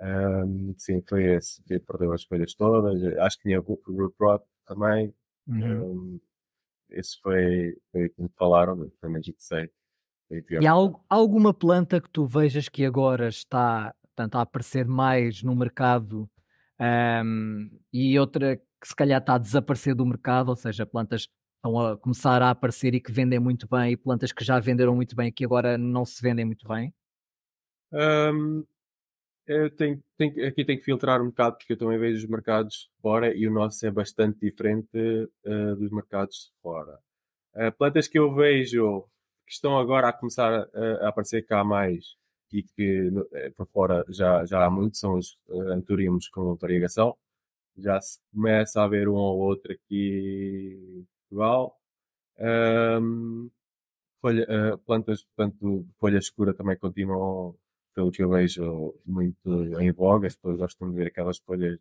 Um, 0.03 0.75
sim, 0.77 1.01
foi 1.09 1.35
esse, 1.35 1.63
que 1.63 1.79
perdeu 1.79 2.13
as 2.13 2.25
folhas 2.25 2.55
todas, 2.55 3.01
acho 3.19 3.37
que 3.37 3.45
tinha 3.45 3.61
o 3.61 3.63
root 3.63 4.15
rot 4.21 4.45
também. 4.67 5.15
Uhum. 5.47 5.83
Um, 5.83 6.21
esse 6.91 7.21
foi, 7.21 7.77
foi 7.93 8.07
o 8.07 8.11
que 8.11 8.23
me 8.23 8.29
falaram, 8.37 8.77
menos 8.77 9.27
que 9.27 9.35
sei. 9.39 9.71
E 10.31 10.67
há 10.67 10.73
alguma 11.09 11.53
planta 11.53 12.01
que 12.01 12.11
tu 12.11 12.27
vejas 12.27 12.69
que 12.69 12.85
agora 12.85 13.29
está 13.29 13.95
portanto, 14.15 14.37
a 14.37 14.43
aparecer 14.43 14.87
mais 14.87 15.43
no 15.43 15.55
mercado 15.55 16.29
um, 16.81 17.71
e 17.93 18.19
outra 18.19 18.57
que 18.57 18.89
se 18.89 18.97
calhar 18.97 19.21
está 19.21 19.35
a 19.35 19.39
desaparecer 19.39 19.95
do 19.95 20.05
mercado, 20.05 20.49
ou 20.49 20.57
seja, 20.57 20.85
plantas 20.85 21.29
estão 21.57 21.79
a 21.79 21.97
começar 21.97 22.43
a 22.43 22.51
aparecer 22.51 22.95
e 22.95 23.01
que 23.01 23.13
vendem 23.13 23.39
muito 23.39 23.69
bem, 23.69 23.93
e 23.93 23.97
plantas 23.97 24.33
que 24.33 24.45
já 24.45 24.59
venderam 24.59 24.97
muito 24.97 25.15
bem 25.15 25.29
e 25.29 25.33
que 25.33 25.45
agora 25.45 25.79
não 25.79 26.05
se 26.05 26.21
vendem 26.21 26.45
muito 26.45 26.67
bem? 26.67 26.93
Um, 27.93 28.65
eu 29.47 29.71
tenho, 29.75 30.03
tenho, 30.17 30.47
aqui 30.47 30.65
tenho 30.65 30.79
que 30.79 30.85
filtrar 30.85 31.21
um 31.21 31.27
bocado 31.27 31.57
porque 31.57 31.73
eu 31.73 31.77
também 31.77 31.99
vejo 31.99 32.19
os 32.19 32.31
mercados 32.31 32.91
fora 33.01 33.35
e 33.35 33.47
o 33.47 33.53
nosso 33.53 33.85
é 33.87 33.91
bastante 33.91 34.39
diferente 34.41 34.97
uh, 34.97 35.77
dos 35.77 35.91
mercados 35.91 36.53
fora. 36.63 36.99
Uh, 37.55 37.73
plantas 37.77 38.09
que 38.09 38.19
eu 38.19 38.35
vejo 38.35 39.03
que 39.47 39.53
estão 39.53 39.79
agora 39.79 40.09
a 40.09 40.13
começar 40.13 40.69
a, 40.73 41.07
a 41.07 41.09
aparecer 41.09 41.43
cá 41.47 41.65
mais 41.65 42.17
e 42.53 42.63
que 42.63 43.09
uh, 43.09 43.55
por 43.57 43.67
fora 43.69 44.05
já, 44.09 44.45
já 44.45 44.65
há 44.65 44.71
muito 44.71 44.97
são 44.97 45.15
os 45.17 45.39
anturíumos 45.51 46.29
com 46.29 46.55
variegação. 46.57 47.17
Já 47.77 48.01
se 48.01 48.21
começa 48.33 48.83
a 48.83 48.89
ver 48.89 49.09
um 49.09 49.15
ou 49.15 49.39
outro 49.39 49.73
aqui 49.73 50.79
em 51.01 51.07
Portugal. 51.29 51.77
Um, 52.39 53.51
folha, 54.21 54.47
plantas, 54.87 55.25
portanto, 55.25 55.87
folha 55.99 56.19
escura 56.19 56.55
também 56.55 56.77
continuam 56.77 57.57
pelo 57.95 58.11
que 58.11 58.23
eu 58.23 58.31
vejo, 58.31 58.95
muito 59.05 59.51
em 59.81 59.93
voga. 59.93 60.27
As 60.27 60.37
pessoas 60.37 60.59
gostam 60.59 60.91
de 60.91 60.97
ver 60.97 61.09
aquelas 61.09 61.39
folhas 61.39 61.79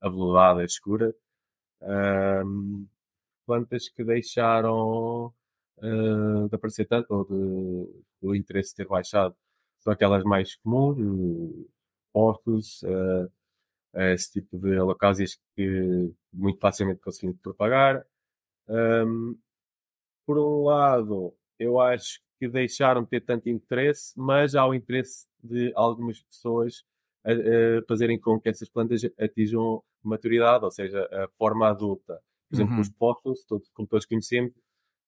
aveludadas, 0.00 0.72
escuras. 0.72 1.14
Um, 1.82 2.86
plantas 3.46 3.88
que 3.88 4.04
deixaram 4.04 5.26
uh, 5.78 6.48
de 6.48 6.54
aparecer 6.54 6.86
tanto, 6.86 7.12
ou 7.14 7.24
de, 7.24 8.04
o 8.22 8.34
interesse 8.34 8.74
ter 8.74 8.86
baixado, 8.86 9.34
são 9.80 9.92
aquelas 9.92 10.24
mais 10.24 10.56
comuns, 10.56 11.66
postos, 12.12 12.82
uh, 12.82 13.30
esse 14.12 14.32
tipo 14.32 14.58
de 14.58 14.76
alocásias 14.76 15.38
que 15.56 16.12
muito 16.32 16.60
facilmente 16.60 17.00
conseguimos 17.00 17.40
propagar. 17.40 18.04
Um, 18.68 19.38
por 20.26 20.38
um 20.38 20.64
lado, 20.64 21.34
eu 21.58 21.80
acho 21.80 22.20
que 22.38 22.48
deixaram 22.48 23.02
de 23.02 23.08
ter 23.08 23.20
tanto 23.20 23.48
interesse, 23.48 24.12
mas 24.16 24.54
há 24.54 24.66
o 24.66 24.74
interesse 24.74 25.26
de 25.42 25.72
algumas 25.74 26.22
pessoas 26.22 26.84
a, 27.24 27.32
a 27.32 27.82
fazerem 27.86 28.18
com 28.18 28.40
que 28.40 28.48
essas 28.48 28.68
plantas 28.68 29.02
atinjam 29.18 29.82
maturidade, 30.02 30.64
ou 30.64 30.70
seja, 30.70 31.08
a 31.12 31.28
forma 31.36 31.68
adulta. 31.68 32.20
Por 32.48 32.56
exemplo, 32.56 32.74
uhum. 32.74 32.80
os 32.80 32.88
poços, 32.88 33.44
todos, 33.44 33.68
como 33.70 33.86
todos 33.86 34.06
conhecemos, 34.06 34.52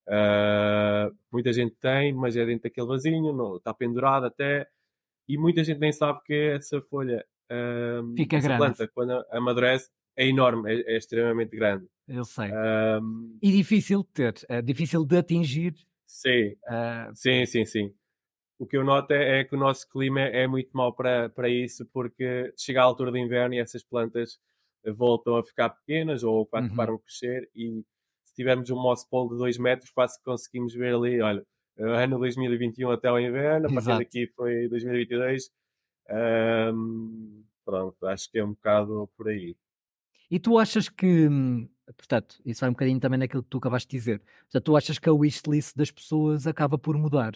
uh, 0.09 1.15
muita 1.33 1.53
gente 1.53 1.75
tem, 1.81 2.13
mas 2.13 2.37
é 2.37 2.45
dentro 2.45 2.65
daquele 2.65 2.87
vasinho, 2.87 3.33
não, 3.33 3.57
está 3.57 3.73
pendurado 3.73 4.27
até, 4.27 4.69
e 5.29 5.39
muita 5.39 5.65
gente 5.65 5.79
nem 5.79 5.93
sabe 5.93 6.21
que 6.25 6.35
essa 6.35 6.81
folha, 6.83 7.25
uh, 7.51 8.15
Fica 8.17 8.37
essa 8.37 8.49
grande. 8.49 8.77
planta, 8.77 8.89
quando 8.93 9.25
amadurece, 9.31 9.89
é 10.17 10.27
enorme, 10.27 10.71
é, 10.71 10.95
é 10.95 10.97
extremamente 10.97 11.57
grande. 11.57 11.87
Eu 12.07 12.25
sei. 12.25 12.51
Um, 13.01 13.39
e 13.41 13.53
difícil 13.53 14.03
de 14.03 14.09
ter, 14.09 14.35
é 14.49 14.61
difícil 14.61 15.05
de 15.05 15.17
atingir 15.17 15.75
Sim, 16.11 16.57
uh... 16.67 17.15
sim, 17.15 17.47
sim, 17.47 17.65
sim. 17.65 17.95
O 18.59 18.67
que 18.67 18.77
eu 18.77 18.85
noto 18.85 19.13
é, 19.13 19.41
é, 19.41 19.45
que 19.45 19.55
o 19.55 19.59
nosso 19.59 19.89
clima 19.89 20.21
é 20.21 20.47
muito 20.47 20.77
mau 20.77 20.93
para, 20.93 21.31
para 21.31 21.49
isso, 21.49 21.87
porque 21.87 22.53
chega 22.59 22.81
a 22.81 22.85
altura 22.85 23.11
de 23.11 23.19
inverno 23.19 23.55
e 23.55 23.59
essas 23.59 23.83
plantas 23.83 24.39
voltam 24.95 25.37
a 25.37 25.45
ficar 25.45 25.71
pequenas 25.71 26.23
ou 26.23 26.45
quando 26.45 26.71
uhum. 26.71 26.77
param 26.77 26.97
de 26.97 27.03
crescer 27.03 27.49
e 27.55 27.83
se 28.25 28.35
tivermos 28.35 28.69
um 28.71 28.77
moss 28.77 29.05
pole 29.05 29.31
de 29.31 29.37
2 29.39 29.57
metros 29.57 29.91
quase 29.91 30.23
conseguimos 30.23 30.75
ver 30.75 30.95
ali, 30.95 31.21
olha, 31.23 31.47
ano 31.79 32.19
2021 32.19 32.91
até 32.91 33.11
o 33.11 33.19
inverno, 33.19 33.69
a 33.69 33.73
partir 33.73 33.99
daqui 33.99 34.27
foi 34.35 34.69
2022. 34.69 35.51
Um, 36.75 37.45
pronto, 37.65 38.07
acho 38.07 38.31
que 38.31 38.39
é 38.39 38.45
um 38.45 38.51
bocado 38.51 39.09
por 39.17 39.29
aí. 39.29 39.57
E 40.31 40.39
tu 40.39 40.59
achas 40.59 40.89
que, 40.89 41.29
hum, 41.29 41.69
portanto, 41.97 42.37
isso 42.45 42.61
vai 42.61 42.71
um 42.71 42.73
bocadinho 42.73 43.01
também 43.01 43.19
naquilo 43.19 43.43
que 43.43 43.49
tu 43.49 43.59
acabaste 43.59 43.91
de 43.91 43.97
dizer. 43.97 44.23
Portanto, 44.43 44.65
tu 44.65 44.77
achas 44.77 44.99
que 44.99 45.09
a 45.09 45.13
wishlist 45.13 45.77
das 45.77 45.91
pessoas 45.91 46.47
acaba 46.47 46.79
por 46.79 46.97
mudar 46.97 47.33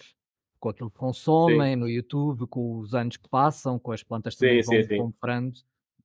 com 0.61 0.71
aquilo 0.71 0.91
que 0.91 0.97
consomem 0.97 1.75
sim. 1.75 1.77
no 1.77 1.89
YouTube, 1.89 2.47
com 2.47 2.79
os 2.79 2.95
anos 2.95 3.19
que 3.19 3.29
passam, 3.29 3.79
com 3.79 3.93
as 3.93 4.03
plantas 4.03 4.35
que 4.35 4.63
vão 4.63 4.83
sim, 4.83 4.97
comprando. 4.97 5.59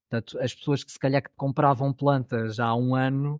Portanto, 0.09 0.37
as 0.39 0.53
pessoas 0.53 0.83
que 0.83 0.91
se 0.91 0.99
calhar 0.99 1.21
que 1.21 1.29
compravam 1.37 1.93
plantas 1.93 2.59
há 2.59 2.75
um 2.75 2.93
ano, 2.93 3.39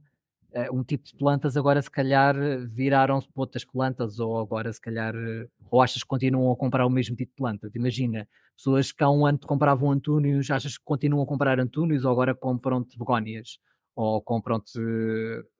um 0.71 0.83
tipo 0.83 1.05
de 1.05 1.15
plantas 1.15 1.55
agora 1.55 1.81
se 1.81 1.91
calhar 1.91 2.35
viraram-se 2.67 3.27
para 3.27 3.41
outras 3.41 3.63
plantas, 3.63 4.19
ou 4.19 4.39
agora 4.39 4.71
se 4.73 4.81
calhar, 4.81 5.15
eh, 5.15 5.47
ou 5.69 5.81
achas 5.81 6.01
que 6.01 6.07
continuam 6.07 6.51
a 6.51 6.55
comprar 6.55 6.85
o 6.85 6.89
mesmo 6.89 7.15
tipo 7.15 7.31
de 7.31 7.35
plantas? 7.35 7.75
Imagina, 7.75 8.27
pessoas 8.55 8.91
que 8.91 9.03
há 9.03 9.09
um 9.09 9.25
ano 9.25 9.39
compravam 9.39 9.91
antúnios, 9.91 10.49
achas 10.49 10.77
que 10.77 10.83
continuam 10.83 11.23
a 11.23 11.27
comprar 11.27 11.59
antúnios 11.59 12.03
ou 12.03 12.11
agora 12.11 12.33
compram-te 12.33 12.97
begónias? 12.97 13.59
ou 13.99 14.21
compram-te 14.21 14.79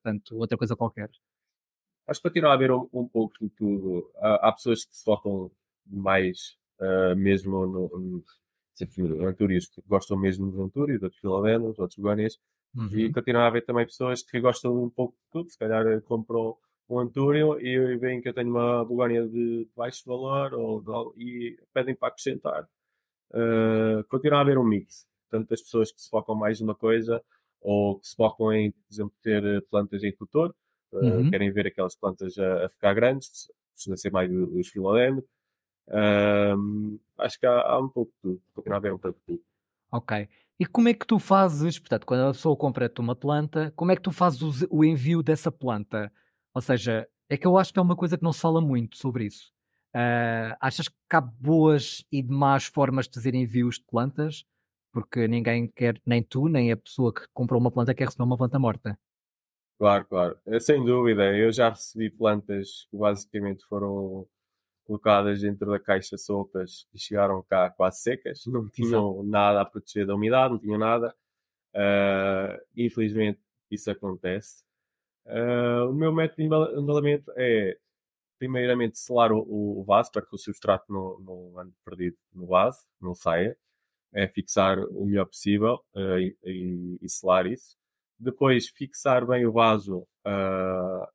portanto, 0.02 0.38
outra 0.38 0.58
coisa 0.58 0.74
qualquer? 0.74 1.10
Acho 2.08 2.22
que 2.22 2.30
continua 2.30 2.52
a 2.52 2.54
haver 2.54 2.72
um, 2.72 2.88
um 2.94 3.06
pouco 3.06 3.34
de 3.40 3.50
tudo. 3.50 4.10
Há, 4.16 4.48
há, 4.48 4.52
pessoas 4.54 4.86
que 4.86 4.96
se 4.96 5.04
focam 5.04 5.52
mais 5.86 6.58
uh, 6.80 7.16
mesmo 7.18 7.68
no, 7.68 7.90
no, 7.90 8.24
no 9.18 9.28
Antúrios, 9.28 9.68
que 9.68 9.82
gostam 9.86 10.18
mesmo 10.18 10.50
dos 10.50 10.60
Antúrios, 10.62 11.04
outros 11.04 11.20
Filadelos, 11.20 11.78
outros 11.78 11.98
Begónias, 11.98 12.40
uhum. 12.76 12.90
e 12.92 13.12
continua 13.12 13.44
a 13.44 13.48
haver 13.48 13.66
também 13.66 13.86
pessoas 13.86 14.22
que 14.24 14.40
gostam 14.40 14.84
um 14.84 14.90
pouco 14.90 15.14
de 15.14 15.32
tudo. 15.32 15.50
Se 15.50 15.58
calhar 15.58 15.86
eh, 15.88 16.02
compram 16.02 16.56
um 16.90 17.00
Antúrio 17.00 17.60
e 17.60 17.98
veem 17.98 18.22
que 18.22 18.30
eu 18.30 18.34
tenho 18.34 18.50
uma 18.50 18.84
Begónia 18.84 19.28
de 19.28 19.68
baixo 19.76 20.04
valor 20.06 20.54
ou, 20.54 21.14
e 21.16 21.58
pedem 21.74 21.96
para 21.96 22.08
acrescentar. 22.08 22.68
Uh, 23.32 24.04
continua 24.10 24.40
a 24.40 24.42
haver 24.42 24.58
um 24.58 24.64
mix. 24.64 25.08
Tanto 25.30 25.54
as 25.54 25.62
pessoas 25.62 25.92
que 25.92 26.02
se 26.02 26.10
focam 26.10 26.34
mais 26.34 26.60
numa 26.60 26.74
coisa 26.74 27.24
ou 27.62 28.00
que 28.00 28.08
se 28.08 28.16
focam 28.16 28.52
em, 28.52 28.72
por 28.72 28.92
exemplo, 28.92 29.14
ter 29.22 29.44
eh, 29.44 29.62
plantas 29.70 30.04
em 30.04 30.12
tutor, 30.12 30.56
eh, 30.94 30.98
uhum. 30.98 31.30
querem 31.30 31.52
ver 31.52 31.68
aquelas 31.68 31.96
plantas 31.96 32.38
a, 32.38 32.66
a 32.66 32.70
ficar 32.70 32.94
grandes, 32.94 33.52
precisa 33.74 33.98
ser 33.98 34.12
mais 34.12 34.32
os 34.32 34.68
filodendros. 34.70 35.26
Um, 35.88 37.00
acho 37.18 37.40
que 37.40 37.46
há, 37.46 37.62
há, 37.62 37.80
um 37.80 37.90
pouco 37.90 38.12
de 38.12 38.22
tudo, 38.22 38.42
continua 38.54 38.78
a 38.78 38.80
haver 38.80 38.94
um 38.94 38.98
pouco 38.98 39.20
de 39.20 39.26
tudo. 39.26 39.44
Ok. 39.92 40.28
E 40.60 40.66
como 40.66 40.90
é 40.90 40.94
que 40.94 41.08
tu 41.08 41.18
fazes, 41.20 41.80
portanto, 41.80 42.06
quando 42.06 42.22
a 42.22 42.34
pessoa 42.34 42.56
compra-te 42.56 43.00
uma 43.00 43.16
planta, 43.16 43.72
como 43.76 43.92
é 43.92 43.96
que 43.96 44.02
tu 44.02 44.12
fazes 44.12 44.66
o, 44.70 44.84
envio 44.84 45.24
dessa 45.24 45.52
planta? 45.52 46.12
Ou 46.54 46.62
seja, 46.62 47.08
é 47.30 47.38
que 47.38 47.48
eu 47.48 47.58
acho 47.58 47.72
que 47.72 47.80
é 47.80 47.82
uma 47.82 47.96
coisa 47.96 48.18
que 48.18 48.24
não 48.24 48.34
se 48.34 48.42
fala 48.42 48.60
muito 48.60 48.98
sobre 48.98 49.26
isso. 49.26 49.52
Uh, 49.96 50.54
achas 50.60 50.88
que 50.90 50.96
há 51.12 51.22
boas 51.22 52.04
e 52.12 52.22
más 52.22 52.66
formas 52.66 53.08
de 53.08 53.14
fazer 53.16 53.34
envios 53.34 53.76
de 53.76 53.86
plantas? 53.86 54.46
porque 54.92 55.28
ninguém 55.28 55.68
quer, 55.68 56.02
nem 56.06 56.24
tu, 56.24 56.48
nem 56.48 56.72
a 56.72 56.78
pessoa 56.78 57.14
que 57.14 57.22
comprou 57.34 57.60
uma 57.60 57.72
planta 57.72 57.94
quer 57.94 58.06
receber 58.06 58.24
uma 58.24 58.38
planta 58.38 58.60
morta. 58.60 58.98
Claro, 59.78 60.06
claro. 60.06 60.40
Eh, 60.46 60.60
sem 60.60 60.84
dúvida. 60.84 61.36
Eu 61.36 61.52
já 61.52 61.70
recebi 61.70 62.10
plantas 62.10 62.88
que 62.90 62.98
basicamente 62.98 63.64
foram 63.66 64.28
colocadas 64.90 65.42
dentro 65.42 65.70
da 65.70 65.80
caixa 65.80 66.18
soltas 66.18 66.88
e 66.92 67.00
chegaram 67.00 67.44
cá 67.44 67.70
quase 67.70 68.02
secas, 68.02 68.44
não 68.48 68.68
tinham 68.68 69.22
nada 69.24 69.62
a 69.62 69.66
proteger 69.66 70.08
da 70.08 70.16
umidade, 70.16 70.52
não 70.52 70.60
tinham 70.60 70.80
nada. 70.80 71.16
Uh, 71.76 72.60
infelizmente 72.76 73.40
isso 73.70 73.92
acontece. 73.92 74.64
Uh, 75.28 75.88
o 75.92 75.94
meu 75.94 76.12
método 76.12 76.38
de 76.38 76.80
embalamento 76.82 77.32
é 77.38 77.78
primeiramente 78.40 78.98
selar 78.98 79.32
o, 79.32 79.46
o, 79.80 79.84
vaso 79.84 80.12
para 80.12 80.26
que 80.26 80.34
o 80.34 80.40
substrato 80.40 80.92
não, 80.92 81.20
não 81.20 81.60
ande 81.60 81.74
perdido 81.86 82.18
no 82.34 82.48
vaso, 82.48 82.80
não 83.00 83.14
saia 83.14 83.56
é 84.12 84.28
fixar 84.28 84.80
o 84.80 85.06
melhor 85.06 85.26
possível 85.28 85.80
uh, 85.94 86.18
e, 86.18 86.36
e, 86.44 86.98
e, 87.00 87.08
selar 87.08 87.46
isso. 87.46 87.78
Depois, 88.18 88.68
fixar 88.70 89.24
bem 89.24 89.46
o 89.46 89.52
vaso 89.52 90.08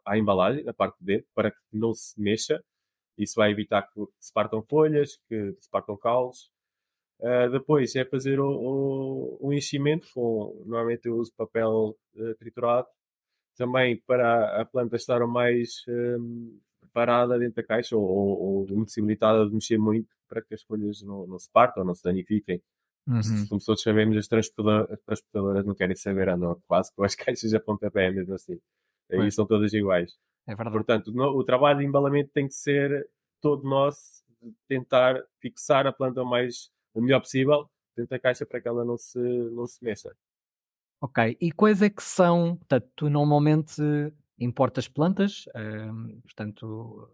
à 0.06 0.16
embalagem, 0.16 0.62
na 0.62 0.72
parte 0.72 0.96
de 1.00 1.06
dentro, 1.06 1.26
para 1.34 1.50
que 1.50 1.58
não 1.72 1.92
se 1.92 2.18
mexa. 2.20 2.62
Isso 3.16 3.34
vai 3.36 3.50
evitar 3.50 3.82
que 3.82 4.04
se 4.20 4.32
partam 4.32 4.62
folhas, 4.62 5.18
que 5.28 5.56
se 5.60 5.70
partam 5.70 5.96
caules. 5.96 6.50
Uh, 7.20 7.50
depois 7.50 7.94
é 7.94 8.04
fazer 8.04 8.40
o, 8.40 9.50
enchimento 9.52 10.08
com, 10.12 10.62
normalmente 10.66 11.06
eu 11.06 11.16
uso 11.16 11.32
papel 11.36 11.96
uh, 12.16 12.34
triturado, 12.34 12.88
também 13.56 14.02
para 14.04 14.60
a 14.60 14.64
planta 14.64 14.96
estar 14.96 15.22
o 15.22 15.28
mais 15.28 15.84
um, 15.88 16.58
preparada 16.80 17.38
dentro 17.38 17.56
da 17.56 17.62
caixa 17.62 17.96
ou, 17.96 18.02
ou, 18.02 18.40
ou 18.40 18.66
impossibilitada 18.70 19.46
de 19.46 19.54
mexer 19.54 19.78
muito 19.78 20.08
para 20.28 20.42
que 20.42 20.54
as 20.54 20.62
folhas 20.62 21.02
não, 21.02 21.26
não 21.26 21.38
se 21.38 21.48
partam, 21.50 21.84
não 21.84 21.94
se 21.94 22.02
danifiquem 22.02 22.60
Uhum. 23.06 23.46
Como 23.48 23.60
todos 23.60 23.82
sabemos, 23.82 24.16
as 24.16 24.26
transportadoras, 24.26 24.90
as 24.90 25.00
transportadoras 25.04 25.66
não 25.66 25.74
querem 25.74 25.94
saber, 25.94 26.28
andam 26.28 26.60
quase 26.66 26.90
com 26.94 27.04
as 27.04 27.14
caixas 27.14 27.52
a 27.52 27.60
pontapé, 27.60 28.10
mesmo 28.10 28.34
assim. 28.34 28.58
Aí 29.10 29.30
são 29.30 29.46
todas 29.46 29.72
iguais. 29.74 30.16
É 30.46 30.54
verdade. 30.54 30.76
Portanto, 30.76 31.12
no- 31.12 31.36
o 31.36 31.44
trabalho 31.44 31.78
de 31.78 31.84
embalamento 31.84 32.30
tem 32.32 32.46
que 32.46 32.54
ser 32.54 33.08
todo 33.40 33.68
nosso, 33.68 34.22
de 34.42 34.52
tentar 34.68 35.22
fixar 35.40 35.86
a 35.86 35.92
planta 35.92 36.22
o 36.22 36.26
mais 36.26 36.70
o 36.92 37.00
melhor 37.00 37.20
possível 37.20 37.68
dentro 37.96 38.10
da 38.10 38.18
caixa 38.18 38.46
para 38.46 38.60
que 38.60 38.68
ela 38.68 38.84
não 38.84 38.96
se, 38.96 39.18
não 39.18 39.66
se 39.66 39.82
mexa. 39.82 40.14
Ok. 41.00 41.36
E 41.40 41.52
quais 41.52 41.82
é 41.82 41.90
que 41.90 42.02
são, 42.02 42.56
portanto, 42.56 42.88
tu 42.96 43.10
normalmente 43.10 43.82
importas 44.38 44.88
plantas, 44.88 45.44
hum, 45.54 46.20
portanto, 46.24 47.08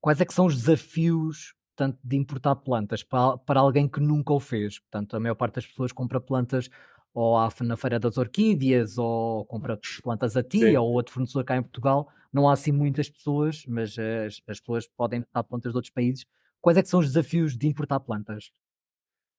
quais 0.00 0.20
é 0.20 0.24
que 0.24 0.34
são 0.34 0.46
os 0.46 0.56
desafios, 0.56 1.54
portanto, 1.76 1.98
de 2.02 2.16
importar 2.16 2.56
plantas 2.56 3.02
para, 3.02 3.38
para 3.38 3.60
alguém 3.60 3.88
que 3.88 4.00
nunca 4.00 4.32
o 4.32 4.40
fez? 4.40 4.78
Portanto, 4.80 5.16
a 5.16 5.20
maior 5.20 5.34
parte 5.34 5.56
das 5.56 5.66
pessoas 5.66 5.92
compra 5.92 6.20
plantas 6.20 6.68
ou 7.14 7.36
à- 7.36 7.48
na 7.62 7.76
Feira 7.76 7.98
das 7.98 8.16
Orquídeas 8.18 8.98
ou 8.98 9.44
compra 9.46 9.78
plantas 10.02 10.36
a 10.36 10.42
ti 10.42 10.58
Sim. 10.58 10.76
ou 10.76 10.88
outro 10.92 11.12
fornecedor 11.14 11.44
cá 11.44 11.56
em 11.56 11.62
Portugal. 11.62 12.08
Não 12.32 12.48
há 12.48 12.52
assim 12.52 12.72
muitas 12.72 13.08
pessoas, 13.10 13.64
mas 13.66 13.96
as, 13.98 14.40
as 14.46 14.60
pessoas 14.60 14.86
podem 14.88 15.20
importar 15.20 15.44
plantas 15.44 15.72
de 15.72 15.76
outros 15.78 15.92
países. 15.92 16.24
Quais 16.60 16.76
é 16.78 16.82
que 16.82 16.88
são 16.88 17.00
os 17.00 17.06
desafios 17.06 17.56
de 17.56 17.66
importar 17.68 18.00
plantas? 18.00 18.50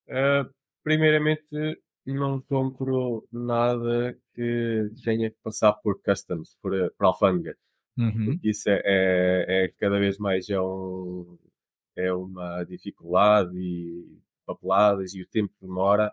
Uh, 0.07 0.49
primeiramente, 0.83 1.45
não 2.05 2.41
compro 2.41 3.27
nada 3.31 4.17
que 4.33 4.89
tenha 5.03 5.29
que 5.29 5.37
passar 5.43 5.73
por 5.73 6.01
customs, 6.01 6.57
por, 6.61 6.73
uh, 6.73 6.91
por 6.97 7.05
alfândega. 7.05 7.55
Uhum. 7.97 8.39
Isso 8.43 8.69
é, 8.69 8.81
é, 8.85 9.65
é 9.65 9.67
cada 9.79 9.99
vez 9.99 10.17
mais 10.17 10.49
é, 10.49 10.59
um, 10.59 11.37
é 11.95 12.13
uma 12.13 12.63
dificuldade 12.63 13.51
e 13.57 14.19
papeladas 14.45 15.13
e 15.13 15.21
o 15.21 15.27
tempo 15.27 15.53
demora. 15.61 16.11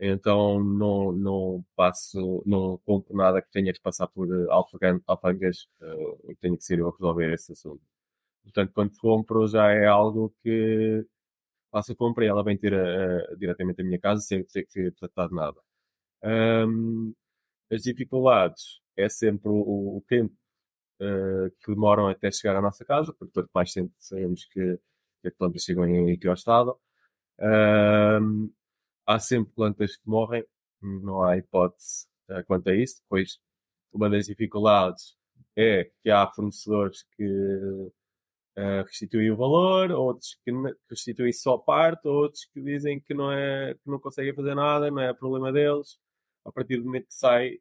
Então 0.00 0.62
não, 0.62 1.12
não 1.12 1.64
passo, 1.76 2.42
não 2.46 2.78
compro 2.78 3.16
nada 3.16 3.40
que 3.42 3.50
tenha 3.50 3.72
que 3.72 3.80
passar 3.80 4.08
por 4.08 4.28
uh, 4.28 4.50
alfândega- 4.50 5.00
alfândegas, 5.06 5.68
uh, 5.80 6.34
tenha 6.40 6.56
que 6.56 6.64
ser 6.64 6.78
eu 6.80 6.88
a 6.88 6.92
resolver 6.92 7.32
esse 7.32 7.52
assunto. 7.52 7.82
Portanto, 8.44 8.72
quando 8.74 8.96
compro 8.98 9.46
já 9.48 9.70
é 9.72 9.86
algo 9.86 10.34
que 10.42 11.06
faço 11.70 11.92
a 11.92 11.96
compra 11.96 12.24
e 12.24 12.28
ela 12.28 12.44
vem 12.44 12.56
ter 12.58 12.74
a- 12.74 13.32
a- 13.32 13.36
diretamente 13.36 13.80
à 13.82 13.84
minha 13.84 13.98
casa 14.00 14.22
sem 14.22 14.44
ter 14.44 14.66
que 14.66 14.90
tratar 14.92 15.28
de 15.28 15.34
nada. 15.34 15.60
Ahm, 16.22 17.12
as 17.72 17.82
dificuldades 17.82 18.80
é 18.96 19.08
sempre 19.08 19.48
o, 19.50 19.98
o 19.98 20.04
tempo 20.08 20.34
eh, 21.00 21.50
que 21.62 21.72
demoram 21.74 22.08
até 22.08 22.30
chegar 22.30 22.56
à 22.56 22.62
nossa 22.62 22.84
casa, 22.84 23.12
porque 23.14 23.32
quanto 23.34 23.50
mais 23.54 23.72
tempo 23.72 23.92
sabemos 23.98 24.44
que, 24.46 24.78
que 25.22 25.28
as 25.28 25.34
plantas 25.34 25.62
chegam 25.64 25.86
em 25.86 26.10
equio 26.12 26.32
estado. 26.32 26.76
Ahm, 27.40 28.50
há 29.06 29.18
sempre 29.18 29.52
plantas 29.54 29.96
que 29.96 30.08
morrem, 30.08 30.44
não 30.82 31.22
há 31.22 31.36
hipótese 31.38 32.06
eh, 32.28 32.42
quanto 32.44 32.68
a 32.70 32.74
isso. 32.74 33.00
Depois, 33.02 33.38
uma 33.92 34.10
das 34.10 34.26
dificuldades 34.26 35.16
é 35.56 35.90
que 36.02 36.10
há 36.10 36.26
fornecedores 36.30 37.04
que 37.16 37.24
uh, 37.24 38.82
restituem 38.84 39.30
o 39.30 39.36
valor, 39.36 39.90
outros 39.92 40.36
que 40.44 40.52
restituem 40.90 41.32
só 41.32 41.58
parte, 41.58 42.06
outros 42.08 42.44
que 42.46 42.60
dizem 42.62 43.00
que 43.00 43.14
não, 43.14 43.30
é, 43.32 43.74
que 43.74 43.90
não 43.90 43.98
conseguem 44.00 44.34
fazer 44.34 44.54
nada, 44.54 44.90
não 44.90 45.00
é 45.00 45.12
problema 45.14 45.52
deles. 45.52 45.98
A 46.44 46.52
partir 46.52 46.78
do 46.78 46.84
momento 46.84 47.06
que 47.08 47.14
sai, 47.14 47.58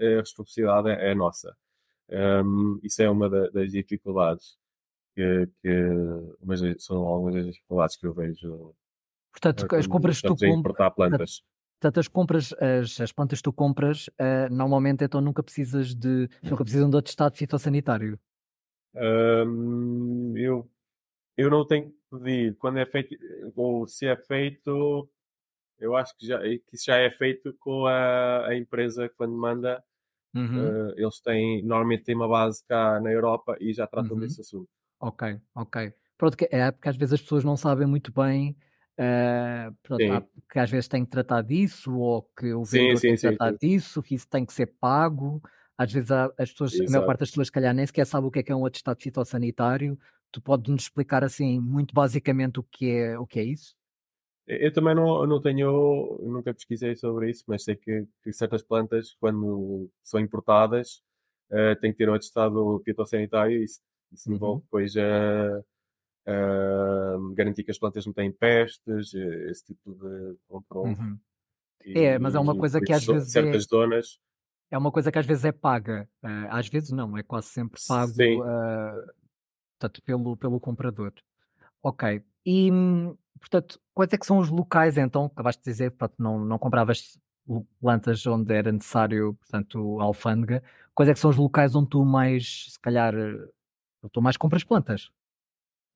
a 0.00 0.20
responsabilidade 0.20 0.90
é, 0.90 1.12
é 1.12 1.14
nossa. 1.14 1.56
Um, 2.10 2.80
isso 2.82 3.02
é 3.02 3.10
uma 3.10 3.28
da- 3.30 3.50
das 3.50 3.72
dificuldades 3.72 4.58
que, 5.16 5.48
que 5.62 5.70
mas 6.44 6.60
são 6.84 6.98
algumas 7.06 7.34
das 7.36 7.46
dificuldades 7.46 7.96
que 7.96 8.06
eu 8.06 8.14
vejo 8.14 8.74
Portanto, 9.40 9.72
uh, 9.72 9.76
as 9.76 9.86
compras 9.86 10.20
que 10.20 10.28
tu 10.28 10.36
compras. 10.36 10.94
plantas. 10.94 11.42
Portanto, 11.80 12.00
as 12.00 12.08
compras, 12.08 12.54
as, 12.54 13.00
as 13.00 13.12
plantas 13.12 13.38
que 13.38 13.44
tu 13.44 13.52
compras, 13.52 14.10
eh, 14.18 14.48
normalmente 14.48 15.04
então 15.04 15.20
nunca 15.20 15.44
precisas 15.44 15.94
de, 15.94 16.28
nunca 16.42 16.64
precisam 16.64 16.90
de 16.90 16.96
atestado 16.96 17.36
fitossanitário. 17.36 18.18
Um, 18.96 20.36
eu, 20.36 20.68
eu 21.36 21.48
não 21.48 21.64
tenho 21.64 21.90
que 21.90 21.96
pedir 22.10 22.56
quando 22.56 22.78
é 22.78 22.86
feito, 22.86 23.16
ou 23.54 23.86
se 23.86 24.06
é 24.08 24.16
feito, 24.16 25.08
eu 25.78 25.94
acho 25.94 26.16
que, 26.16 26.26
já, 26.26 26.40
que 26.40 26.64
isso 26.72 26.86
já 26.86 26.96
é 26.96 27.10
feito 27.10 27.54
com 27.60 27.86
a, 27.86 28.48
a 28.48 28.56
empresa 28.56 29.08
quando 29.16 29.34
manda. 29.34 29.82
Uhum, 30.34 30.90
Uh, 30.90 30.94
eles 30.96 31.20
têm, 31.20 31.62
normalmente 31.62 32.04
têm 32.04 32.14
uma 32.14 32.28
base 32.28 32.62
cá 32.66 33.00
na 33.00 33.10
Europa 33.10 33.56
e 33.60 33.72
já 33.72 33.86
tratam 33.86 34.12
uhum. 34.12 34.20
desse 34.20 34.40
assunto. 34.40 34.68
Ok, 35.00 35.40
ok. 35.54 35.92
Pronto, 36.18 36.36
é 36.50 36.70
porque 36.72 36.88
às 36.88 36.96
vezes 36.96 37.14
as 37.14 37.22
pessoas 37.22 37.44
não 37.44 37.56
sabem 37.56 37.86
muito 37.86 38.12
bem, 38.12 38.56
eh, 38.98 39.70
pronto, 39.82 40.06
Sim, 40.10 40.26
que 40.50 40.58
às 40.58 40.70
vezes 40.70 40.88
têm 40.88 41.04
que 41.04 41.10
tratar 41.10 41.42
disso, 41.42 41.94
ou 41.96 42.22
que 42.38 42.52
o 42.54 42.64
sim, 42.64 42.66
vendedor 42.66 43.00
tem 43.02 43.02
sim, 43.02 43.16
que 43.16 43.18
sim, 43.18 43.38
tratar 43.38 43.52
sim. 43.58 43.58
disso, 43.60 44.02
que 44.02 44.14
isso 44.14 44.28
tem 44.28 44.44
que 44.46 44.52
ser 44.52 44.66
pago. 44.80 45.40
Às 45.76 45.92
vezes 45.92 46.10
há- 46.10 46.32
as 46.38 46.50
pessoas, 46.52 46.80
a 46.80 46.90
maior 46.90 47.02
parte 47.02 47.20
Exato. 47.20 47.22
das 47.22 47.30
pessoas, 47.30 47.48
se 47.48 47.52
calhar, 47.52 47.74
nem 47.74 47.86
sequer 47.86 48.06
sabe 48.06 48.26
o 48.26 48.30
que 48.30 48.40
é 48.40 48.42
que 48.42 48.52
é 48.52 48.56
um 48.56 48.66
atestado 48.66 49.00
fitossanitário. 49.02 49.98
Tu 50.32 50.40
podes-nos 50.42 50.82
explicar 50.84 51.24
assim, 51.24 51.60
muito 51.60 51.94
basicamente, 51.94 52.60
o 52.60 52.62
que 52.64 52.90
é, 52.90 53.18
o 53.18 53.26
que 53.26 53.40
é 53.40 53.44
isso? 53.44 53.74
Eu 54.46 54.72
também 54.72 54.94
não, 54.94 55.26
não 55.26 55.40
tenho, 55.42 56.18
nunca 56.22 56.54
pesquisei 56.54 56.96
sobre 56.96 57.30
isso, 57.30 57.44
mas 57.46 57.64
sei 57.64 57.76
que, 57.76 58.06
que 58.22 58.32
certas 58.32 58.62
plantas, 58.62 59.14
quando 59.20 59.90
são 60.02 60.18
importadas, 60.20 61.02
eh, 61.50 61.74
têm 61.76 61.92
que 61.92 61.98
ter 61.98 62.08
um 62.08 62.14
atestado 62.14 62.80
fitossanitário 62.84 63.58
e 63.60 63.64
isso, 63.64 63.80
isso 64.10 64.30
Uhum, 64.30 64.32
envolve 64.32 64.62
depois 64.62 64.96
a, 64.96 65.62
a 66.28 67.34
garantir 67.34 67.64
que 67.64 67.70
as 67.70 67.78
plantas 67.78 68.04
não 68.06 68.12
têm 68.12 68.30
pestes, 68.30 69.14
eh, 69.14 69.50
esse 69.50 69.64
tipo 69.64 69.94
de 69.94 70.36
controle. 70.48 70.94
uhum. 70.94 71.18
É, 71.94 72.18
mas 72.18 72.34
é 72.34 72.38
uma 72.38 72.54
coisa 72.54 72.80
que 72.80 72.92
às 72.92 73.04
vezes 73.04 73.34
é, 73.34 73.40
certas 73.40 73.64
zonas, 73.64 74.18
é 74.70 74.76
uma 74.76 74.92
coisa 74.92 75.10
que 75.10 75.18
às 75.18 75.26
vezes 75.26 75.44
é 75.44 75.52
paga. 75.52 76.08
eh, 76.22 76.48
às 76.50 76.68
vezes 76.68 76.90
não, 76.90 77.16
é 77.16 77.22
quase 77.22 77.48
sempre 77.48 77.80
pago, 77.86 78.12
eh, 78.20 79.06
portanto, 79.78 80.02
pelo, 80.02 80.36
pelo 80.36 80.60
comprador. 80.60 81.12
Ok. 81.82 82.22
E, 82.44 82.70
portanto, 83.40 83.80
quais 83.94 84.12
é 84.12 84.18
que 84.18 84.26
são 84.26 84.38
os 84.38 84.50
locais, 84.50 84.98
então, 84.98 85.26
acabaste 85.26 85.62
de 85.62 85.70
dizer, 85.70 85.90
pronto, 85.92 86.14
não, 86.18 86.38
não 86.38 86.58
compravas 86.58 87.18
plantas 87.80 88.26
onde 88.26 88.52
era 88.52 88.70
necessário, 88.70 89.34
portanto, 89.34 90.00
alfândega. 90.00 90.62
Quais 90.94 91.08
é 91.08 91.14
que 91.14 91.20
são 91.20 91.30
os 91.30 91.36
locais 91.36 91.74
onde 91.74 91.88
tu 91.88 92.04
mais, 92.04 92.66
se 92.72 92.78
calhar, 92.80 93.14
eh, 93.14 93.48
tu 94.12 94.20
mais 94.20 94.36
compras 94.36 94.64
plantas? 94.64 95.10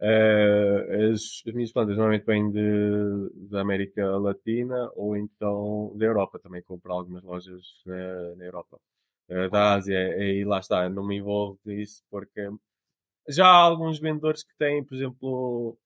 Eh, 0.03 1.11
as, 1.13 1.43
as 1.47 1.55
minhas 1.55 1.73
plantas 1.73 1.97
normalmente 1.97 2.27
vêm 2.27 2.51
de, 2.51 3.49
da 3.49 3.61
América 3.61 4.05
Latina 4.19 4.91
ou 4.97 5.17
então 5.17 5.93
da 5.97 6.07
Europa. 6.07 6.39
Também 6.41 6.63
compro 6.63 6.93
algumas 6.93 7.23
lojas 7.23 7.63
na, 7.87 8.35
na 8.37 8.45
Europa. 8.45 8.81
Eh, 9.29 9.49
da 9.51 9.75
Ásia, 9.75 9.99
e 10.19 10.45
lá 10.45 10.59
está, 10.61 10.89
não 10.89 11.07
me 11.07 11.17
envolvo 11.19 11.59
nisso 11.65 12.03
porque 12.11 12.49
já 13.29 13.47
há 13.47 13.57
alguns 13.57 13.99
vendedores 14.01 14.43
que 14.45 14.57
têm, 14.59 14.85
por 14.85 14.95
exemplo, 14.95 15.79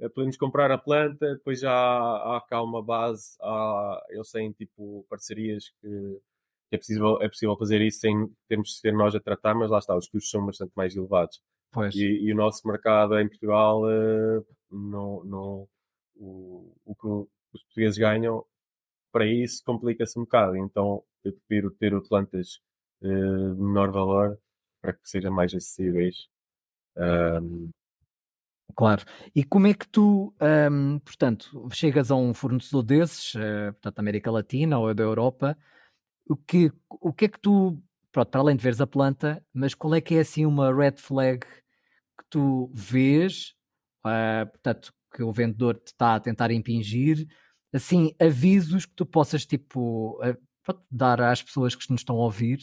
eh, 0.00 0.08
podemos 0.10 0.36
comprar 0.36 0.70
a 0.72 0.78
planta, 0.78 1.34
depois 1.36 1.60
já 1.60 1.72
há, 1.72 2.38
há 2.38 2.40
cá 2.42 2.62
uma 2.62 2.82
base, 2.82 3.36
há, 3.42 4.02
eles 4.10 4.30
têm 4.30 4.52
tipo 4.52 5.04
parcerias 5.10 5.70
que, 5.82 5.88
que 6.70 6.76
é, 6.76 6.78
possível, 6.78 7.18
é 7.22 7.28
possível 7.28 7.56
fazer 7.58 7.80
isso 7.82 8.00
sem 8.00 8.28
termos 8.48 8.70
de 8.70 8.76
ser 8.80 8.92
nós 8.92 9.14
a 9.14 9.20
tratar, 9.20 9.54
mas 9.54 9.70
lá 9.70 9.78
está, 9.78 9.96
os 9.96 10.08
custos 10.08 10.30
são 10.30 10.44
bastante 10.46 10.72
mais 10.76 10.96
elevados. 10.96 11.40
E, 11.96 12.28
e 12.28 12.32
o 12.32 12.36
nosso 12.36 12.66
mercado 12.66 13.18
em 13.18 13.28
Portugal, 13.28 13.88
eh, 13.90 14.42
não, 14.70 15.24
não, 15.24 15.68
o, 16.16 16.74
o 16.84 16.94
que 16.94 17.06
os 17.54 17.62
portugueses 17.64 17.98
ganham 17.98 18.44
para 19.12 19.26
isso 19.26 19.62
complica-se 19.64 20.18
um 20.18 20.22
bocado. 20.22 20.56
Então 20.56 21.02
eu 21.24 21.32
prefiro 21.32 21.70
ter 21.72 22.00
plantas 22.08 22.60
eh, 23.02 23.08
de 23.08 23.60
menor 23.60 23.90
valor 23.90 24.38
para 24.80 24.92
que 24.92 25.08
sejam 25.08 25.32
mais 25.32 25.54
acessíveis. 25.54 26.28
Ahm, 26.96 27.70
claro. 28.74 29.04
E 29.34 29.44
como 29.44 29.66
é 29.66 29.74
que 29.74 29.88
tu, 29.88 30.34
hum, 30.70 30.98
portanto, 31.00 31.68
chegas 31.72 32.10
a 32.10 32.16
um 32.16 32.34
fornecedor 32.34 32.82
desses, 32.82 33.34
eh, 33.36 33.72
portanto, 33.72 33.96
da 33.96 34.02
América 34.02 34.30
Latina 34.30 34.78
ou 34.78 34.94
da 34.94 35.02
Europa, 35.02 35.56
o 36.28 36.36
que, 36.36 36.70
o 36.88 37.12
que 37.12 37.24
é 37.26 37.28
que 37.28 37.40
tu, 37.40 37.80
pronto, 38.18 38.30
para 38.30 38.40
além 38.40 38.56
de 38.56 38.62
veres 38.64 38.80
a 38.80 38.86
planta, 38.86 39.40
mas 39.52 39.74
qual 39.74 39.94
é 39.94 40.00
que 40.00 40.16
é 40.16 40.20
assim 40.20 40.44
uma 40.44 40.74
red 40.74 40.96
flag 40.96 41.40
que 41.46 42.24
tu 42.28 42.68
vês, 42.74 43.54
ah, 44.04 44.44
portanto, 44.50 44.92
que 45.14 45.22
o 45.22 45.32
vendedor 45.32 45.76
te 45.78 45.88
está 45.92 46.16
a 46.16 46.20
tentar 46.20 46.50
impingir, 46.50 47.28
assim, 47.72 48.12
avisos 48.20 48.84
que 48.86 48.94
tu 48.94 49.06
possas, 49.06 49.46
tipo, 49.46 50.18
ah, 50.22 50.36
pronto, 50.64 50.82
dar 50.90 51.20
às 51.20 51.42
pessoas 51.42 51.76
que 51.76 51.88
nos 51.92 52.00
estão 52.00 52.16
a 52.16 52.24
ouvir, 52.24 52.58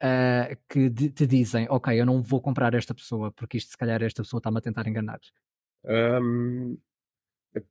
ah, 0.00 0.56
que 0.68 0.88
di- 0.88 1.10
te 1.10 1.26
dizem, 1.26 1.66
ok, 1.68 2.00
eu 2.00 2.06
não 2.06 2.22
vou 2.22 2.40
comprar 2.40 2.72
esta 2.74 2.94
pessoa, 2.94 3.32
porque 3.32 3.56
isto, 3.58 3.70
se 3.72 3.76
calhar, 3.76 4.00
esta 4.00 4.22
pessoa 4.22 4.38
está-me 4.38 4.58
a 4.58 4.60
tentar 4.60 4.86
enganar. 4.86 5.18
ahm, 5.86 6.76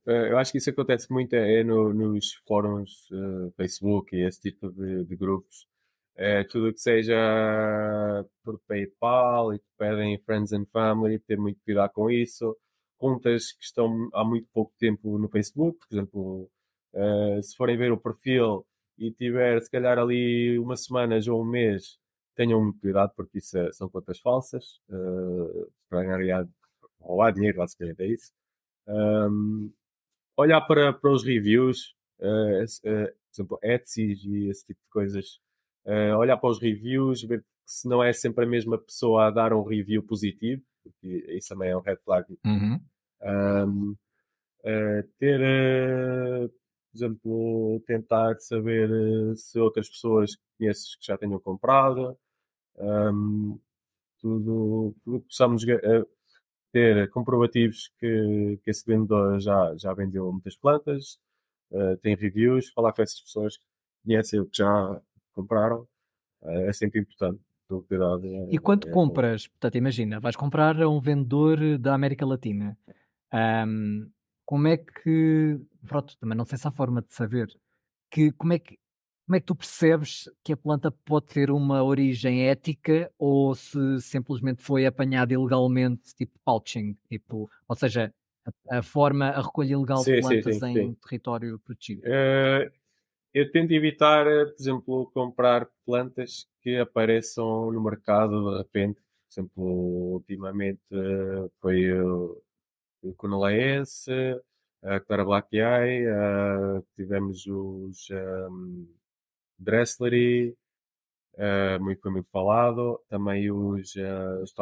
eh, 0.06 0.30
eu 0.30 0.38
acho 0.38 0.52
que 0.52 0.58
isso 0.58 0.70
acontece 0.70 1.12
muito 1.12 1.34
é 1.34 1.64
no- 1.64 1.92
nos 1.94 2.34
fóruns 2.46 3.08
eh, 3.12 3.50
Facebook 3.56 4.14
e 4.16 4.26
esse 4.26 4.40
tipo 4.40 4.70
de, 4.70 5.04
de 5.04 5.16
grupos. 5.16 5.66
É, 6.16 6.44
tudo 6.44 6.72
que 6.72 6.80
seja 6.80 7.14
por 8.44 8.60
PayPal 8.68 9.52
e 9.54 9.58
que 9.58 9.64
pedem 9.76 10.18
Friends 10.18 10.52
and 10.52 10.66
Family, 10.72 11.18
ter 11.18 11.38
muito 11.38 11.60
cuidado 11.64 11.90
com 11.92 12.10
isso. 12.10 12.56
Contas 12.98 13.52
que 13.52 13.64
estão 13.64 14.08
há 14.14 14.24
muito 14.24 14.48
pouco 14.52 14.72
tempo 14.78 15.18
no 15.18 15.28
Facebook, 15.28 15.78
por 15.88 15.94
exemplo, 15.94 16.50
Uh, 16.94 17.42
se 17.42 17.56
forem 17.56 17.76
ver 17.76 17.90
o 17.90 17.98
perfil 17.98 18.64
e 18.96 19.10
tiver 19.10 19.60
se 19.60 19.68
calhar 19.68 19.98
ali 19.98 20.56
uma 20.60 20.76
semana 20.76 21.18
ou 21.28 21.42
um 21.42 21.44
mês, 21.44 21.98
tenham 22.36 22.62
muito 22.62 22.78
cuidado 22.78 23.12
porque 23.16 23.38
isso 23.38 23.58
é, 23.58 23.72
são 23.72 23.88
contas 23.88 24.20
falsas. 24.20 24.80
Uh, 24.88 25.68
para 25.88 26.04
ganhar 26.04 26.46
roubar 27.00 27.32
dinheiro, 27.32 27.58
basicamente 27.58 28.00
é 28.00 28.06
isso. 28.06 28.32
Um, 28.86 29.72
olhar 30.36 30.60
para, 30.60 30.92
para 30.92 31.10
os 31.10 31.24
reviews, 31.24 31.96
uh, 32.20 32.64
por 32.82 33.10
exemplo, 33.34 33.58
Etsy 33.60 34.14
e 34.24 34.48
esse 34.50 34.66
tipo 34.66 34.80
de 34.80 34.90
coisas. 34.90 35.40
Uh, 35.86 36.16
olhar 36.16 36.36
para 36.36 36.50
os 36.50 36.60
reviews, 36.60 37.22
ver 37.22 37.44
se 37.66 37.88
não 37.88 38.02
é 38.02 38.12
sempre 38.12 38.44
a 38.44 38.48
mesma 38.48 38.78
pessoa 38.78 39.26
a 39.26 39.30
dar 39.30 39.52
um 39.52 39.62
review 39.62 40.02
positivo, 40.02 40.62
porque 40.82 41.24
isso 41.36 41.48
também 41.48 41.70
é 41.70 41.76
um 41.76 41.80
red 41.80 41.96
flag. 42.04 42.26
Uhum. 42.44 42.80
Um, 43.22 43.96
ter, 45.18 45.40
por 46.90 46.96
exemplo, 46.96 47.82
tentar 47.86 48.38
saber 48.38 48.88
se 49.36 49.58
outras 49.58 49.88
pessoas 49.88 50.36
conheces 50.58 50.96
que 50.96 51.06
já 51.06 51.18
tenham 51.18 51.38
comprado. 51.38 52.16
Um, 52.76 53.58
tudo, 54.20 54.94
tudo 55.04 55.20
que 55.20 55.26
possamos 55.26 55.64
ter 56.72 57.08
comprovativos 57.10 57.90
que, 58.00 58.58
que 58.64 58.70
esse 58.70 58.84
vendedor 58.84 59.38
já, 59.38 59.76
já 59.76 59.94
vendeu 59.94 60.32
muitas 60.32 60.56
plantas, 60.56 61.20
uh, 61.70 61.96
tem 61.98 62.16
reviews, 62.16 62.70
falar 62.70 62.92
com 62.92 63.02
essas 63.02 63.20
pessoas 63.20 63.56
que 63.56 63.64
conhecem 64.04 64.40
o 64.40 64.46
que 64.46 64.56
já 64.58 65.00
compraram, 65.34 65.86
uh, 66.42 66.68
é 66.68 66.72
sempre 66.72 67.00
importante. 67.00 67.40
Cuidado, 67.88 68.26
é, 68.26 68.48
e 68.50 68.58
quando 68.58 68.86
é 68.86 68.90
compras, 68.92 69.48
portanto, 69.48 69.76
imagina, 69.76 70.20
vais 70.20 70.36
comprar 70.36 70.80
a 70.80 70.88
um 70.88 71.00
vendedor 71.00 71.78
da 71.78 71.94
América 71.94 72.26
Latina, 72.26 72.76
um, 73.66 74.08
como 74.44 74.68
é 74.68 74.76
que, 74.76 75.58
pronto, 75.86 76.16
também 76.18 76.36
não 76.36 76.44
sei 76.44 76.58
se 76.58 76.68
há 76.68 76.70
forma 76.70 77.00
de 77.00 77.12
saber, 77.14 77.48
que, 78.10 78.30
como 78.32 78.52
é 78.52 78.58
que 78.58 78.78
como 79.26 79.36
é 79.36 79.40
que 79.40 79.46
tu 79.46 79.54
percebes 79.54 80.30
que 80.42 80.52
a 80.52 80.56
planta 80.56 80.90
pode 80.90 81.26
ter 81.26 81.50
uma 81.50 81.82
origem 81.82 82.46
ética 82.46 83.10
ou 83.18 83.54
se 83.54 83.98
simplesmente 84.00 84.62
foi 84.62 84.84
apanhada 84.84 85.32
ilegalmente, 85.32 86.14
tipo 86.14 86.38
pouching, 86.44 86.94
tipo, 87.08 87.50
ou 87.66 87.74
seja, 87.74 88.12
a, 88.70 88.78
a 88.78 88.82
forma, 88.82 89.30
a 89.30 89.40
recolha 89.40 89.72
ilegal 89.72 89.98
sim, 89.98 90.16
de 90.16 90.20
plantas 90.20 90.54
sim, 90.56 90.60
sim, 90.60 90.78
em 90.78 90.94
território 90.94 91.58
protegido? 91.60 92.02
Uh, 92.02 92.70
eu 93.34 93.50
tento 93.50 93.72
evitar, 93.72 94.26
eh, 94.26 94.46
por 94.46 94.54
exemplo, 94.60 95.10
comprar 95.12 95.68
plantas 95.84 96.48
que 96.62 96.76
apareçam 96.78 97.70
no 97.72 97.82
mercado 97.82 98.52
de 98.52 98.58
repente. 98.58 99.00
Por 99.28 99.40
exemplo, 99.40 99.64
ultimamente 100.14 100.80
uh, 100.92 101.50
foi 101.60 101.92
o, 102.00 102.40
Conolaense, 103.16 104.10
a 104.82 105.00
Clara 105.00 105.24
Black 105.24 105.56
Eye, 105.56 106.06
uh, 106.08 106.86
tivemos 106.96 107.46
os. 107.46 108.08
Um, 108.10 108.86
Dresslery, 109.58 110.56
uh, 111.34 111.82
muito, 111.82 112.10
foi 112.10 112.28
falado, 112.30 113.00
também 113.08 113.50
os, 113.50 113.94
uh, 113.96 114.42
os 114.42 114.52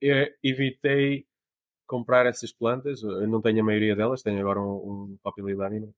eu 0.00 0.28
evitei 0.42 1.26
comprar 1.86 2.26
essas 2.26 2.52
plantas, 2.52 3.02
eu 3.02 3.26
não 3.28 3.42
tenho 3.42 3.60
a 3.60 3.64
maioria 3.64 3.96
delas, 3.96 4.22
tenho 4.22 4.40
agora 4.40 4.60
um, 4.60 5.12
um 5.12 5.18
Topililaminal 5.22 5.92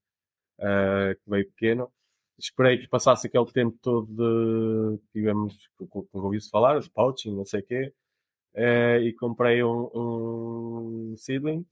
uh, 0.59 1.15
que 1.15 1.31
veio 1.31 1.47
pequeno. 1.51 1.93
Esperei 2.39 2.79
que 2.79 2.89
passasse 2.89 3.27
aquele 3.27 3.47
tempo 3.47 3.79
todo 3.81 4.07
de, 4.07 5.03
tivemos, 5.13 5.71
como 5.91 6.07
ouvi-se 6.13 6.51
falar, 6.51 6.79
de 6.79 6.91
pouching, 6.91 7.35
não 7.35 7.47
sei 7.47 7.61
o 7.61 7.67
quê, 7.67 7.93
uh, 8.55 9.01
e 9.03 9.15
comprei 9.15 9.63
um, 9.63 9.91
um 9.95 11.15
seedling. 11.17 11.65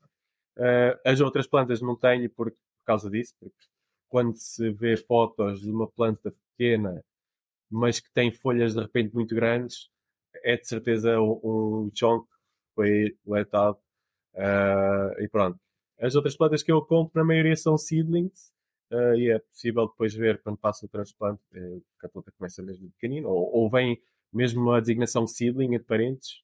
Uh, 0.56 0.98
as 1.04 1.20
outras 1.20 1.46
plantas 1.46 1.80
não 1.82 1.96
tenho 1.96 2.30
por, 2.30 2.50
por 2.50 2.84
causa 2.86 3.10
disso, 3.10 3.34
porque 3.40 3.66
quando 4.08 4.36
se 4.36 4.70
vê 4.70 4.96
fotos 4.96 5.60
de 5.60 5.70
uma 5.70 5.88
planta 5.90 6.32
pequena, 6.56 7.04
mas 7.70 8.00
que 8.00 8.10
tem 8.12 8.30
folhas 8.30 8.74
de 8.74 8.80
repente 8.80 9.14
muito 9.14 9.34
grandes, 9.34 9.90
é 10.44 10.56
de 10.56 10.66
certeza 10.66 11.20
um, 11.20 11.86
um 11.86 11.90
chonk 11.94 12.26
foi 12.74 13.16
letado. 13.26 13.78
Uh, 14.34 15.20
e 15.20 15.28
pronto. 15.28 15.58
As 15.98 16.14
outras 16.14 16.36
plantas 16.36 16.62
que 16.62 16.72
eu 16.72 16.82
compro, 16.82 17.20
na 17.20 17.26
maioria 17.26 17.56
são 17.56 17.78
seedlings, 17.78 18.52
uh, 18.94 19.14
e 19.16 19.30
é 19.30 19.38
possível 19.38 19.86
depois 19.86 20.14
ver 20.14 20.40
quando 20.42 20.58
passa 20.58 20.86
o 20.86 20.88
transplante 20.88 21.42
eh, 21.54 21.78
que 21.98 22.06
a 22.06 22.08
planta 22.08 22.32
começa 22.32 22.62
mesmo 22.62 22.90
pequenino, 22.92 23.28
ou, 23.28 23.50
ou 23.54 23.70
vem 23.70 24.00
mesmo 24.32 24.70
a 24.72 24.80
designação 24.80 25.26
seedling 25.26 25.74
entre 25.74 25.86
parentes. 25.86 26.42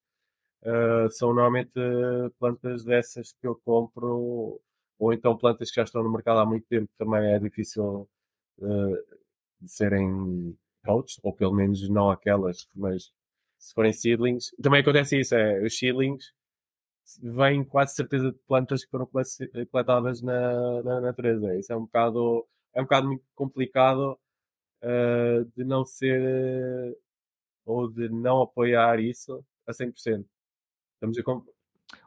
Uh, 0.63 1.11
são 1.11 1.33
normalmente 1.33 1.73
plantas 2.39 2.85
dessas 2.85 3.33
que 3.33 3.47
eu 3.47 3.57
compro 3.65 4.61
ou 4.99 5.13
então 5.15 5.35
plantas 5.35 5.71
que 5.71 5.77
já 5.77 5.85
estão 5.85 6.03
no 6.03 6.13
mercado 6.13 6.39
há 6.39 6.45
muito 6.45 6.67
tempo 6.67 6.91
também 6.99 7.33
é 7.33 7.39
difícil 7.39 8.07
uh, 8.59 8.97
de 9.59 9.73
serem 9.73 10.55
coaches, 10.85 11.19
ou 11.23 11.33
pelo 11.33 11.55
menos 11.55 11.89
não 11.89 12.11
aquelas, 12.11 12.69
mas 12.75 13.11
se 13.59 13.75
forem 13.75 13.93
seedlings, 13.93 14.55
também 14.63 14.81
acontece 14.81 15.19
isso, 15.19 15.35
é, 15.35 15.63
os 15.63 15.77
seedlings 15.79 16.33
vêm 17.23 17.65
quase 17.65 17.95
certeza 17.95 18.33
de 18.33 18.39
plantas 18.47 18.85
que 18.85 18.91
foram 18.91 19.09
coletadas 19.71 20.23
na, 20.23 20.83
na 20.83 21.01
natureza. 21.01 21.57
Isso 21.57 21.73
é 21.73 21.77
um 21.77 21.83
bocado, 21.83 22.47
é 22.75 22.81
um 22.81 22.85
bocado 22.85 23.07
muito 23.09 23.25
complicado 23.35 24.19
uh, 24.83 25.45
de 25.57 25.65
não 25.65 25.85
ser 25.85 26.21
uh, 26.21 26.97
ou 27.65 27.91
de 27.91 28.09
não 28.09 28.43
apoiar 28.43 29.01
isso 29.01 29.45
a 29.67 29.73
100%. 29.73 30.25
Estamos 30.95 31.19
a, 31.19 31.23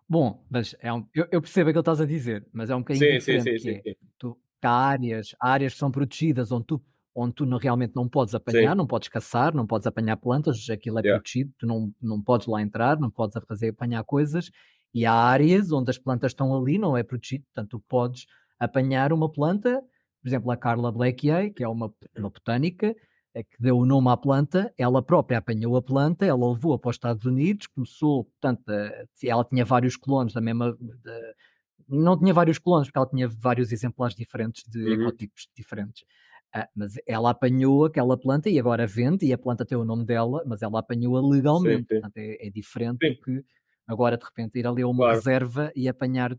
Bom, 0.08 0.46
mas 0.50 0.76
é 0.80 0.94
um, 0.94 1.08
eu, 1.14 1.28
eu 1.32 1.42
percebo 1.42 1.70
aquilo 1.70 1.84
que 1.84 1.90
estás 1.90 2.02
a 2.02 2.06
dizer, 2.06 2.46
mas 2.54 2.70
é 2.70 2.76
um 2.76 2.80
bocadinho 2.80 3.14
sim, 3.14 3.18
diferente. 3.18 3.44
Sim, 3.44 3.58
sim, 3.58 3.82
sim, 3.82 3.90
é, 3.90 3.96
tu, 4.18 4.38
há 4.62 4.88
áreas, 4.90 5.36
há 5.40 5.52
áreas 5.52 5.74
que 5.74 5.80
são 5.80 5.92
protegidas 5.92 6.52
onde 6.52 6.66
tu, 6.66 6.84
onde 7.16 7.34
tu 7.34 7.46
não, 7.46 7.58
realmente 7.58 7.96
não 7.96 8.08
podes 8.08 8.36
apanhar, 8.36 8.72
sim. 8.72 8.78
não 8.78 8.88
podes 8.88 9.08
caçar, 9.08 9.54
não 9.54 9.66
podes 9.66 9.88
apanhar 9.88 10.18
plantas, 10.18 10.70
aquilo 10.70 11.00
é 11.00 11.02
yeah. 11.02 11.20
protegido, 11.20 11.52
tu 11.58 11.66
não, 11.66 11.94
não 12.02 12.22
podes 12.22 12.48
lá 12.48 12.62
entrar, 12.62 13.00
não 13.00 13.10
podes 13.10 13.42
fazer 13.48 13.70
apanhar 13.70 14.04
coisas, 14.04 14.52
e 14.94 15.06
há 15.06 15.14
áreas 15.14 15.72
onde 15.72 15.90
as 15.90 15.98
plantas 15.98 16.32
estão 16.32 16.56
ali, 16.56 16.78
não 16.78 16.96
é 16.96 17.04
protegido, 17.04 17.46
portanto 17.46 17.72
tu 17.72 17.80
podes 17.88 18.26
apanhar 18.60 19.12
uma 19.12 19.32
planta, 19.32 19.82
por 20.22 20.28
exemplo, 20.28 20.52
a 20.52 20.58
Carla 20.58 20.92
Blackier, 20.92 21.54
que 21.54 21.64
é 21.64 21.68
uma, 21.68 21.94
uma 22.18 22.30
botânica, 22.30 22.96
é 23.34 23.44
que 23.44 23.60
deu 23.60 23.78
o 23.78 23.86
nome 23.86 24.10
à 24.10 24.16
planta, 24.16 24.72
ela 24.78 25.02
própria 25.02 25.40
apanhou 25.40 25.76
a 25.76 25.82
planta, 25.82 26.26
ela 26.26 26.52
levou-a 26.52 26.78
para 26.78 26.90
os 26.90 26.96
Estados 26.96 27.26
Unidos, 27.26 27.66
começou, 27.68 28.26
portanto, 28.26 28.64
ela 29.24 29.44
tinha 29.44 29.66
vários 29.66 29.98
clones 29.98 30.34
da 30.34 30.42
mesma. 30.42 30.72
De, 30.74 31.36
não 31.90 32.18
tinha 32.18 32.34
vários 32.34 32.60
clones, 32.60 32.88
porque 32.88 33.00
ela 33.00 33.10
tinha 33.10 33.28
vários 33.28 33.72
exemplares 33.72 34.16
diferentes 34.16 34.64
de 34.70 34.80
uhum. 34.84 35.02
ecotipos 35.02 35.48
diferentes. 35.56 36.06
Ah, 36.54 36.70
mas 36.76 36.94
ela 37.08 37.32
apanhou 37.32 37.86
aquela 37.86 38.16
planta 38.16 38.50
e 38.50 38.60
agora 38.60 38.86
vende, 38.86 39.26
e 39.26 39.34
a 39.34 39.38
planta 39.38 39.66
tem 39.66 39.78
o 39.78 39.84
nome 39.84 40.06
dela, 40.06 40.44
mas 40.46 40.62
ela 40.62 40.80
apanhou-a 40.80 41.20
legalmente. 41.20 41.88
Sim, 41.90 41.96
sim. 41.96 42.02
Portanto, 42.02 42.18
é, 42.18 42.48
é 42.48 42.50
diferente 42.52 43.00
sim. 43.06 43.14
do 43.14 43.22
que 43.22 43.46
agora 43.88 44.18
de 44.18 44.26
repente 44.26 44.60
ir 44.60 44.68
ali 44.68 44.82
a 44.82 44.88
uma 44.88 45.06
claro. 45.06 45.16
reserva 45.16 45.72
e 45.76 45.88
apanhar 45.88 46.38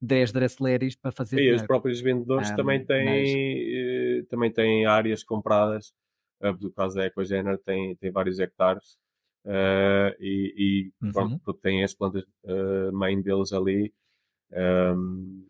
10 0.00 0.32
Dressleris 0.32 0.94
para 0.96 1.10
fazer. 1.10 1.40
E 1.40 1.52
os 1.52 1.62
próprios 1.62 2.00
vendedores 2.00 2.50
um, 2.50 2.56
também, 2.56 2.84
têm, 2.84 3.04
mas... 3.04 3.28
Eh, 3.28 4.26
também 4.28 4.50
têm 4.50 4.86
áreas 4.86 5.24
compradas 5.24 5.92
do 6.58 6.70
caso 6.70 6.96
da 6.96 7.06
Ecogénero 7.06 7.58
tem, 7.58 7.96
tem 7.96 8.10
vários 8.10 8.38
hectares 8.38 8.98
uh, 9.44 10.14
e, 10.20 10.54
e 10.56 11.04
uhum. 11.04 11.12
pronto, 11.12 11.54
tem 11.54 11.82
as 11.82 11.94
plantas 11.94 12.24
uh, 12.44 12.92
mãe 12.92 13.20
deles 13.20 13.52
ali 13.52 13.92
um, 14.52 15.46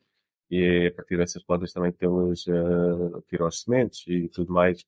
e 0.51 0.63
é 0.63 0.87
a 0.89 0.93
partir 0.93 1.19
dessas 1.19 1.43
plantas 1.43 1.73
também 1.73 1.93
temos 1.93 2.47
uh, 2.47 3.23
tiram 3.29 3.47
as 3.47 3.61
sementes 3.61 4.05
e 4.07 4.29
tudo 4.29 4.53
mais 4.53 4.85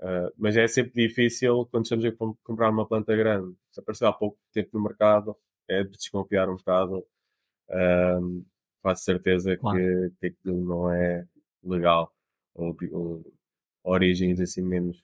uh, 0.00 0.32
mas 0.36 0.56
é 0.56 0.66
sempre 0.66 1.06
difícil 1.06 1.66
quando 1.70 1.84
estamos 1.84 2.04
a 2.04 2.12
comprar 2.42 2.70
uma 2.70 2.86
planta 2.86 3.14
grande 3.16 3.54
se 3.70 3.80
apareceu 3.80 4.08
há 4.08 4.12
pouco 4.12 4.38
tempo 4.52 4.70
no 4.74 4.82
mercado 4.82 5.36
é 5.68 5.84
de 5.84 5.90
desconfiar 5.90 6.48
um 6.48 6.56
bocado 6.56 7.04
faço 8.82 9.04
certeza 9.04 9.56
claro. 9.56 9.78
que, 9.78 10.10
que 10.20 10.26
aquilo 10.26 10.64
não 10.64 10.92
é 10.92 11.24
legal 11.62 12.12
ou, 12.54 12.76
ou 12.92 13.22
origens 13.84 14.40
assim 14.40 14.62
menos. 14.62 15.02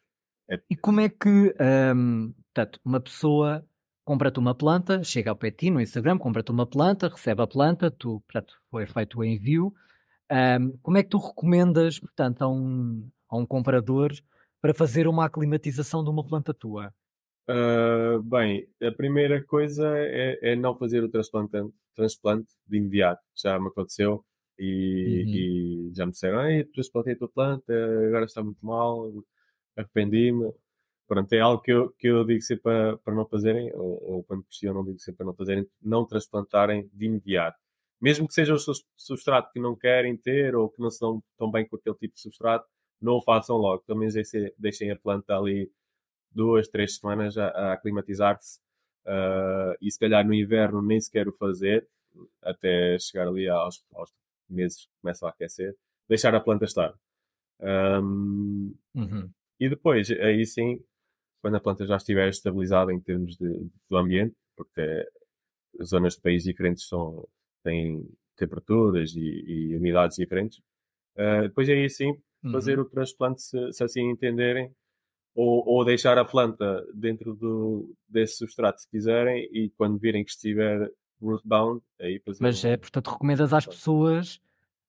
É... 0.48 0.61
E 0.70 0.76
como 0.76 1.00
é 1.00 1.09
que, 1.09 1.54
um, 1.94 2.32
portanto, 2.54 2.80
uma 2.85 3.00
pessoa 3.00 3.64
compra-te 4.04 4.38
uma 4.38 4.54
planta, 4.54 5.02
chega 5.02 5.30
ao 5.30 5.37
pé 5.37 5.50
de 5.50 5.56
ti 5.56 5.70
no 5.70 5.80
Instagram, 5.80 6.18
compra-te 6.18 6.52
uma 6.52 6.66
planta, 6.66 7.09
recebe 7.09 7.42
a 7.42 7.46
planta, 7.46 7.90
tu, 7.90 8.20
portanto, 8.20 8.54
foi 8.70 8.87
feito 8.87 9.18
o 9.18 9.24
envio. 9.24 9.74
Um, 10.30 10.76
como 10.82 10.96
é 10.96 11.02
que 11.02 11.09
tu 11.09 11.18
recomendas, 11.18 11.98
portanto, 11.98 12.42
a 12.42 12.48
um, 12.48 13.09
a 13.28 13.37
um 13.37 13.46
comprador 13.46 14.12
para 14.66 14.74
fazer 14.74 15.07
uma 15.07 15.24
aclimatização 15.24 16.02
de 16.02 16.11
uma 16.11 16.26
planta 16.26 16.52
tua? 16.52 16.92
Uh, 17.48 18.20
bem, 18.24 18.68
a 18.83 18.90
primeira 18.90 19.40
coisa 19.44 19.96
é, 19.96 20.38
é 20.42 20.57
não 20.57 20.76
fazer 20.76 21.05
o 21.05 21.09
transplante, 21.09 21.57
transplante 21.94 22.48
de 22.66 22.79
imediato. 22.79 23.22
Já 23.37 23.61
me 23.61 23.68
aconteceu 23.68 24.24
e, 24.59 25.22
uhum. 25.24 25.90
e 25.90 25.92
já 25.94 26.05
me 26.05 26.11
disseram, 26.11 26.50
Ei, 26.50 26.64
transplantei 26.64 27.12
a 27.12 27.16
tua 27.16 27.29
planta, 27.29 27.72
agora 28.09 28.24
está 28.24 28.42
muito 28.42 28.59
mal, 28.66 29.09
arrependi-me. 29.76 30.52
Pronto, 31.07 31.33
é 31.33 31.38
algo 31.38 31.62
que 31.62 31.70
eu, 31.70 31.90
que 31.90 32.09
eu 32.09 32.24
digo 32.24 32.42
sempre 32.42 32.64
para, 32.64 32.96
para 32.98 33.14
não 33.14 33.24
fazerem, 33.24 33.72
ou, 33.72 34.02
ou 34.02 34.24
quando 34.24 34.42
pressionam, 34.42 34.85
digo 34.85 34.98
sempre 34.98 35.18
para 35.18 35.26
não 35.26 35.35
fazerem, 35.35 35.64
não 35.81 36.05
transplantarem 36.05 36.90
de 36.92 37.07
imediato. 37.07 37.57
mesmo 38.00 38.26
que 38.26 38.35
seja 38.35 38.52
o 38.52 38.59
substrato 38.96 39.52
que 39.52 39.61
não 39.61 39.76
querem 39.76 40.16
ter 40.16 40.57
ou 40.57 40.68
que 40.68 40.83
não 40.83 40.90
se 40.90 40.98
dão 40.98 41.22
tão 41.38 41.52
bem 41.52 41.68
com 41.68 41.76
aquele 41.76 41.94
tipo 41.94 42.14
de 42.16 42.20
substrato, 42.20 42.66
não 43.07 43.14
o 43.14 43.23
façam 43.23 43.57
logo. 43.57 43.85
Pelo 43.85 44.01
menos 44.01 44.14
deixem 44.59 44.90
a 44.90 44.97
planta 44.97 45.37
ali 45.37 45.71
duas, 46.31 46.69
três 46.69 46.97
semanas 46.97 47.38
a, 47.38 47.49
a 47.49 47.73
aclimatizar-se. 47.73 48.59
Uh, 49.07 49.73
e 49.81 49.90
se 49.90 49.99
calhar 49.99 50.27
no 50.27 50.35
inverno 50.35 50.83
nem 50.83 51.01
sequer 51.01 51.29
o 51.29 51.33
fazer, 51.33 51.88
até 52.42 52.99
chegar 52.99 53.29
ali 53.29 53.49
aos, 53.49 53.85
aos 53.95 54.12
meses 54.49 54.85
que 54.85 54.90
começam 55.01 55.29
a 55.29 55.31
aquecer, 55.31 55.75
deixar 56.09 56.35
a 56.35 56.40
planta 56.40 56.64
estar. 56.64 56.92
Um, 57.61 58.75
uhum. 58.95 59.31
E 59.61 59.69
depois, 59.69 60.11
aí 60.11 60.45
sim, 60.45 60.83
quando 61.40 61.55
a 61.55 61.61
planta 61.61 61.87
já 61.87 61.97
estiver 61.97 62.29
estabilizada 62.29 62.92
em 62.92 63.01
termos 63.01 63.37
de, 63.37 63.71
do 63.88 63.97
ambiente, 63.97 64.35
porque 64.57 65.09
zonas 65.83 66.14
de 66.14 66.21
país 66.21 66.42
diferentes 66.42 66.88
são, 66.88 67.27
têm 67.62 68.05
temperaturas 68.37 69.14
e, 69.14 69.21
e 69.21 69.77
umidades 69.77 70.16
diferentes, 70.16 70.59
uh, 71.16 71.42
depois 71.42 71.69
aí 71.69 71.88
sim 71.88 72.21
fazer 72.50 72.78
uhum. 72.78 72.85
o 72.85 72.88
transplante 72.88 73.42
se, 73.42 73.72
se, 73.72 73.85
assim 73.85 74.11
entenderem, 74.11 74.70
ou, 75.35 75.66
ou, 75.66 75.85
deixar 75.85 76.16
a 76.18 76.24
planta 76.24 76.85
dentro 76.94 77.35
do, 77.35 77.94
desse 78.09 78.37
substrato 78.37 78.80
se 78.80 78.88
quiserem, 78.88 79.48
e 79.52 79.70
quando 79.76 79.98
virem 79.98 80.24
que 80.24 80.30
estiver 80.30 80.90
rootbound, 81.20 81.82
aí 82.00 82.20
fazer. 82.20 82.42
Mas, 82.42 82.64
é, 82.64 82.76
portanto, 82.76 83.11
recomendas 83.11 83.52
às 83.52 83.66
pessoas 83.66 84.40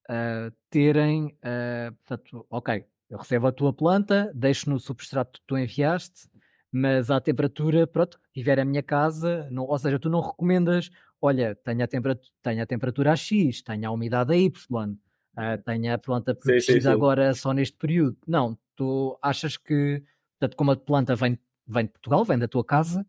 uh, 0.09 0.53
terem, 0.69 1.27
uh, 1.27 1.93
portanto, 2.05 2.45
ok, 2.49 2.85
eu 3.09 3.17
recebo 3.17 3.47
a 3.47 3.51
tua 3.51 3.73
planta, 3.73 4.31
deixo 4.33 4.69
no 4.69 4.79
substrato 4.79 5.39
que 5.39 5.45
tu 5.47 5.57
enviaste, 5.57 6.29
mas 6.71 7.09
à 7.09 7.19
temperatura, 7.21 7.87
pronto, 7.87 8.19
tiver 8.33 8.59
a 8.59 8.65
minha 8.65 8.83
casa, 8.83 9.47
não, 9.49 9.63
ou 9.63 9.77
seja, 9.77 9.97
tu 9.97 10.09
não 10.09 10.19
recomendas, 10.19 10.89
olha, 11.21 11.55
tenha 11.55 11.85
a, 11.85 11.87
temperatura, 11.87 12.29
tenha 12.41 12.63
a 12.63 12.65
temperatura 12.65 13.11
a 13.13 13.15
X, 13.15 13.61
tenha 13.61 13.87
a 13.87 13.91
umidade 13.91 14.33
a 14.33 14.37
Y, 14.37 14.97
uh, 15.38 15.62
tenha 15.63 15.93
a 15.93 15.97
planta 15.97 16.34
protegida 16.34 16.91
agora 16.91 17.34
só 17.34 17.54
neste 17.54 17.78
período. 17.78 18.17
Não, 18.28 18.58
tu 18.76 19.17
achas 19.21 19.56
que, 19.56 20.04
portanto, 20.39 20.58
como 20.58 20.71
a 20.71 20.76
planta 20.76 21.15
vem, 21.15 21.39
vem 21.67 21.86
de 21.86 21.91
Portugal, 21.91 22.26
vem 22.26 22.38
da 22.38 22.47
tua 22.47 22.65
casa, 22.65 23.06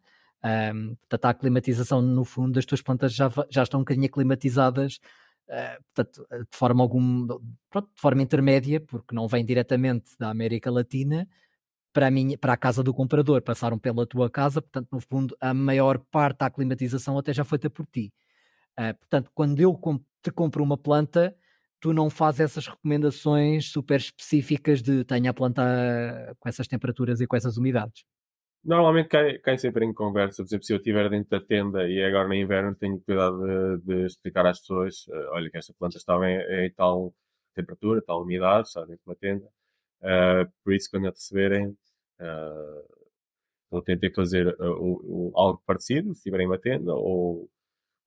um, 0.74 0.94
portanto, 1.08 1.24
a 1.24 1.34
climatização, 1.34 2.00
no 2.00 2.24
fundo, 2.24 2.52
das 2.52 2.64
tuas 2.64 2.82
plantas 2.82 3.12
já, 3.12 3.30
já 3.50 3.62
estão 3.62 3.80
um 3.80 3.82
bocadinho 3.82 4.06
aclimatizadas 4.06 5.00
Uh, 5.48 5.82
portanto, 5.94 6.26
de 6.30 6.56
forma 6.58 6.82
algum, 6.82 7.26
pronto, 7.70 7.88
de 7.94 8.00
forma 8.00 8.20
intermédia, 8.20 8.80
porque 8.80 9.14
não 9.14 9.26
vem 9.26 9.42
diretamente 9.42 10.10
da 10.18 10.28
América 10.28 10.70
Latina 10.70 11.26
para 11.90 12.08
a, 12.08 12.10
minha, 12.10 12.36
para 12.36 12.52
a 12.52 12.56
casa 12.56 12.82
do 12.82 12.92
comprador, 12.92 13.40
passaram 13.40 13.78
pela 13.78 14.06
tua 14.06 14.28
casa, 14.28 14.60
portanto, 14.60 14.88
no 14.92 15.00
fundo, 15.00 15.34
a 15.40 15.54
maior 15.54 15.98
parte 16.10 16.40
da 16.40 16.46
aclimatização 16.46 17.16
até 17.16 17.32
já 17.32 17.44
foi 17.44 17.58
feita 17.58 17.70
por 17.70 17.86
ti. 17.86 18.12
Uh, 18.78 18.94
portanto, 18.98 19.30
quando 19.34 19.58
eu 19.58 19.80
te 20.22 20.30
compro 20.30 20.62
uma 20.62 20.76
planta, 20.76 21.34
tu 21.80 21.92
não 21.92 22.10
fazes 22.10 22.40
essas 22.40 22.66
recomendações 22.66 23.70
super 23.70 23.96
específicas 23.96 24.82
de 24.82 25.04
tenha 25.04 25.30
a 25.30 25.34
planta 25.34 25.62
com 26.38 26.48
essas 26.48 26.66
temperaturas 26.66 27.20
e 27.20 27.26
com 27.26 27.36
essas 27.36 27.56
umidades. 27.56 28.04
Normalmente 28.64 29.08
cai 29.08 29.56
sempre 29.56 29.84
em 29.84 29.94
conversa. 29.94 30.42
Por 30.42 30.48
exemplo, 30.48 30.64
se 30.64 30.72
eu 30.72 30.78
estiver 30.78 31.08
dentro 31.08 31.30
da 31.30 31.40
tenda 31.40 31.88
e 31.88 32.00
é 32.00 32.06
agora 32.06 32.28
no 32.28 32.34
inverno, 32.34 32.74
tenho 32.74 33.00
cuidado 33.00 33.38
de, 33.38 33.78
de 33.84 34.06
explicar 34.06 34.44
às 34.46 34.60
pessoas: 34.60 35.06
uh, 35.06 35.30
olha, 35.32 35.50
que 35.50 35.56
esta 35.56 35.72
planta 35.78 35.96
estava 35.96 36.28
em, 36.28 36.38
em, 36.66 36.70
tal 36.72 37.14
temperatura, 37.54 38.02
tal 38.02 38.22
umidade, 38.22 38.68
está 38.68 38.84
dentro 38.84 39.04
da 39.06 39.14
tenda. 39.14 39.46
Uh, 40.00 40.50
por 40.64 40.74
isso, 40.74 40.90
quando 40.90 41.06
a 41.06 41.10
receberem, 41.10 41.68
uh, 41.68 42.84
eu 43.72 43.82
tentei 43.82 44.10
fazer 44.12 44.48
uh, 44.60 45.32
algo 45.34 45.62
parecido, 45.64 46.12
se 46.14 46.20
estiverem 46.20 46.46
uma 46.46 46.58
tenda, 46.58 46.92
ou 46.94 47.48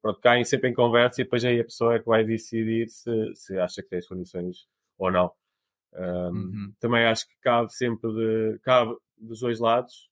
pronto, 0.02 0.20
caem 0.20 0.44
sempre 0.44 0.70
em 0.70 0.74
conversa 0.74 1.22
e 1.22 1.24
depois 1.24 1.46
aí 1.46 1.60
a 1.60 1.64
pessoa 1.64 1.96
é 1.96 2.00
que 2.00 2.06
vai 2.06 2.24
decidir 2.24 2.90
se, 2.90 3.36
se 3.36 3.58
acha 3.58 3.82
que 3.82 3.90
tem 3.90 4.00
as 4.00 4.08
condições 4.08 4.68
ou 4.98 5.12
não. 5.12 5.32
Um, 5.94 6.30
uhum. 6.30 6.74
Também 6.80 7.06
acho 7.06 7.28
que 7.28 7.36
cabe 7.42 7.74
sempre 7.74 8.12
de, 8.14 8.60
cabe 8.60 8.96
dos 9.18 9.42
dois 9.42 9.60
lados 9.60 10.10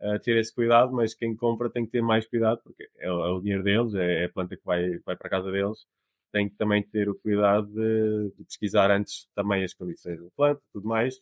uh, 0.00 0.18
ter 0.20 0.36
esse 0.36 0.54
cuidado, 0.54 0.92
mas 0.92 1.14
quem 1.14 1.34
compra 1.36 1.70
tem 1.70 1.84
que 1.84 1.92
ter 1.92 2.02
mais 2.02 2.26
cuidado, 2.26 2.60
porque 2.64 2.88
é, 2.98 3.06
é 3.06 3.10
o 3.10 3.40
dinheiro 3.40 3.62
deles, 3.62 3.94
é, 3.94 4.22
é, 4.22 4.24
a 4.24 4.28
planta 4.28 4.56
que 4.56 4.64
vai, 4.64 4.98
vai 4.98 5.16
para 5.16 5.28
a 5.28 5.30
casa 5.30 5.50
deles, 5.50 5.86
tem 6.32 6.48
que 6.48 6.56
também 6.56 6.82
ter 6.82 7.08
o 7.08 7.14
cuidado 7.14 7.66
de, 7.68 8.32
de 8.36 8.44
pesquisar 8.44 8.90
antes 8.90 9.28
também 9.34 9.62
as 9.64 9.74
condições 9.74 10.20
da 10.20 10.30
planta, 10.36 10.60
tudo 10.72 10.88
mais. 10.88 11.16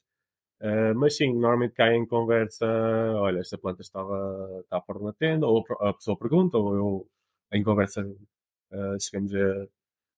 Uh, 0.60 0.94
mas 0.94 1.16
sim, 1.16 1.32
normalmente 1.32 1.74
cai 1.74 1.94
em 1.96 2.06
conversa, 2.06 2.66
olha, 3.14 3.40
esta 3.40 3.56
planta 3.56 3.80
estava, 3.82 4.60
está 4.60 4.80
fora 4.82 5.00
na 5.00 5.12
tenda, 5.12 5.46
ou 5.46 5.64
a 5.80 5.94
pessoa 5.94 6.18
pergunta, 6.18 6.58
ou 6.58 6.74
eu, 6.74 7.08
em 7.52 7.62
conversa, 7.62 8.04
uh, 8.06 9.00
chegamos 9.00 9.34
a, 9.34 9.66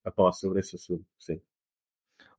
a 0.05 0.13
falar 0.13 0.33
sobre 0.33 0.61
esse 0.61 0.77
assunto, 0.77 1.05
sim. 1.19 1.41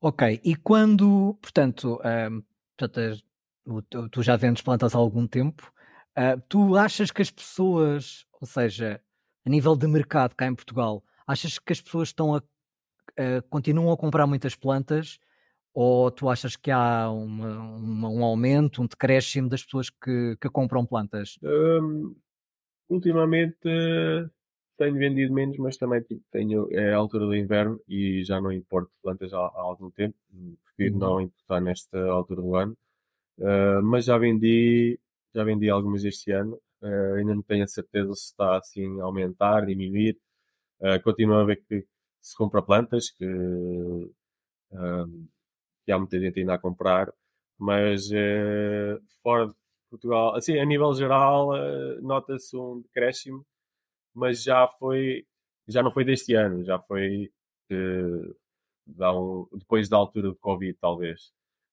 Ok, 0.01 0.41
e 0.43 0.56
quando, 0.56 1.38
portanto, 1.41 1.99
um, 2.32 2.43
portanto 2.77 3.23
tu 4.12 4.21
já 4.21 4.36
vendes 4.36 4.62
plantas 4.62 4.93
há 4.93 4.97
algum 4.97 5.25
tempo, 5.25 5.73
Uh, 6.13 6.39
tu 6.47 6.77
achas 6.77 7.10
que 7.10 7.23
as 7.23 7.32
pessoas, 7.32 8.25
ou 8.39 8.45
seja, 8.45 9.01
a 9.45 9.49
nível 9.49 9.75
de 9.75 9.88
mercado 9.88 10.36
cá 10.36 10.45
em 10.45 10.53
Portugal, 10.53 11.03
achas 11.25 11.58
que 11.58 11.73
as 11.73 11.82
pessoas 11.82 12.10
estão 12.10 12.36
a, 12.36 12.38
uh, 12.38 13.41
continuam 13.49 13.91
a 13.91 13.97
comprar 13.97 14.27
muitas 14.27 14.56
plantas 14.56 15.19
ou 15.73 16.12
tu 16.12 16.29
achas 16.29 16.56
que 16.56 16.69
há 16.69 17.10
uma, 17.10 17.58
uma, 17.58 18.10
um 18.10 18.23
aumento, 18.23 18.84
um 18.84 18.86
decréscimo 18.86 19.49
das 19.49 19.63
pessoas 19.63 19.89
que, 19.89 20.38
que 20.39 20.49
compram 20.49 20.86
plantas? 20.86 21.39
Um, 21.41 22.15
ultimamente 22.88 23.67
tenho 24.78 24.96
vendido 24.96 25.34
menos, 25.34 25.58
mas 25.58 25.78
também 25.78 26.02
tipo, 26.02 26.22
tenho, 26.32 26.68
é 26.72 26.94
a 26.94 26.98
altura 26.98 27.26
do 27.26 27.36
inverno 27.36 27.80
e 27.88 28.24
já 28.24 28.42
não 28.42 28.52
importo 28.52 28.92
plantas 29.02 29.34
há, 29.34 29.38
há 29.38 29.62
algum 29.62 29.90
tempo. 29.92 30.16
Prefiro 30.66 30.96
uhum. 30.96 31.00
não 31.00 31.22
importar 31.22 31.62
nesta 31.62 32.00
altura 32.06 32.42
do 32.42 32.56
ano. 32.56 32.78
Uh, 33.38 33.82
mas 33.84 34.06
já 34.06 34.18
vendi 34.18 35.00
já 35.34 35.44
vendi 35.44 35.70
algumas 35.70 36.04
este 36.04 36.32
ano, 36.32 36.60
uh, 36.82 37.16
ainda 37.18 37.34
não 37.34 37.42
tenho 37.42 37.64
a 37.64 37.68
certeza 37.68 38.14
se 38.14 38.26
está 38.26 38.58
assim 38.58 39.00
a 39.02 39.06
aumentar, 39.06 39.66
diminuir. 39.66 40.18
Uh, 40.80 41.02
continuo 41.04 41.38
a 41.38 41.46
ver 41.46 41.64
que 41.68 41.86
se 42.22 42.36
compra 42.38 42.62
plantas, 42.62 43.10
que, 43.10 43.26
que 45.86 45.92
há 45.92 45.98
muita 45.98 46.20
gente 46.20 46.40
ainda 46.40 46.54
a 46.54 46.60
comprar, 46.60 47.12
mas 47.58 48.10
fora 49.22 49.48
de 49.48 49.54
Portugal, 49.90 50.36
assim, 50.36 50.58
a 50.58 50.66
nível 50.66 50.94
geral, 50.94 51.50
nota-se 52.02 52.56
um 52.56 52.82
decréscimo, 52.82 53.46
mas 54.13 54.43
já 54.43 54.67
foi, 54.67 55.26
já 55.67 55.82
não 55.82 55.91
foi 55.91 56.04
deste 56.06 56.34
ano, 56.34 56.63
já 56.63 56.80
foi 56.80 57.32
um, 57.71 59.47
depois 59.54 59.89
da 59.89 59.97
altura 59.97 60.30
do 60.30 60.36
Covid, 60.36 60.78
talvez 60.80 61.32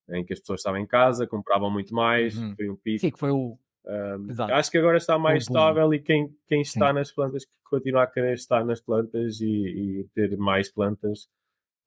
em 0.08 0.24
que 0.24 0.32
as 0.32 0.40
pessoas 0.40 0.60
estavam 0.60 0.80
em 0.80 0.86
casa, 0.86 1.26
compravam 1.26 1.70
muito 1.70 1.94
mais, 1.94 2.36
uhum. 2.36 2.54
foi 2.56 2.68
um 2.68 2.76
pico. 2.76 3.00
Sim, 3.00 3.10
que 3.10 3.18
foi 3.18 3.30
o. 3.30 3.58
Um, 3.86 4.26
acho 4.52 4.70
que 4.70 4.78
agora 4.78 4.98
está 4.98 5.18
mais 5.18 5.44
estável 5.44 5.92
e 5.94 5.98
quem, 5.98 6.34
quem 6.46 6.60
está 6.60 6.88
Sim. 6.88 6.94
nas 6.94 7.10
plantas 7.10 7.46
continua 7.64 8.02
a 8.02 8.06
querer 8.06 8.34
estar 8.34 8.64
nas 8.64 8.80
plantas 8.80 9.40
e, 9.40 9.46
e 9.46 10.08
ter 10.14 10.36
mais 10.36 10.70
plantas. 10.70 11.28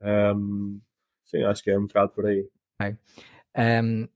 Um, 0.02 0.80
sim, 1.26 1.44
acho 1.44 1.62
que 1.62 1.70
é 1.70 1.78
um 1.78 1.86
bocado 1.86 2.12
por 2.12 2.26
aí. 2.26 2.48
Okay. 2.82 2.98
Um, 3.56 4.08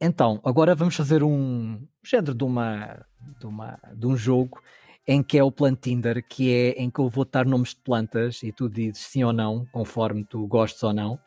então, 0.00 0.40
agora 0.44 0.74
vamos 0.74 0.94
fazer 0.94 1.22
um 1.22 1.86
género 2.04 2.34
de, 2.34 2.44
uma, 2.44 3.04
de, 3.40 3.46
uma, 3.46 3.80
de 3.94 4.06
um 4.06 4.16
jogo 4.16 4.62
em 5.06 5.22
que 5.22 5.38
é 5.38 5.42
o 5.42 5.52
Plantinder, 5.52 6.24
que 6.26 6.52
é 6.52 6.70
em 6.82 6.90
que 6.90 6.98
eu 6.98 7.08
vou 7.08 7.24
dar 7.24 7.44
nomes 7.44 7.70
de 7.70 7.80
plantas 7.82 8.42
e 8.42 8.52
tu 8.52 8.68
dizes 8.68 9.02
sim 9.02 9.22
ou 9.22 9.32
não, 9.32 9.66
conforme 9.72 10.24
tu 10.24 10.46
gostes 10.46 10.82
ou 10.82 10.92
não. 10.92 11.18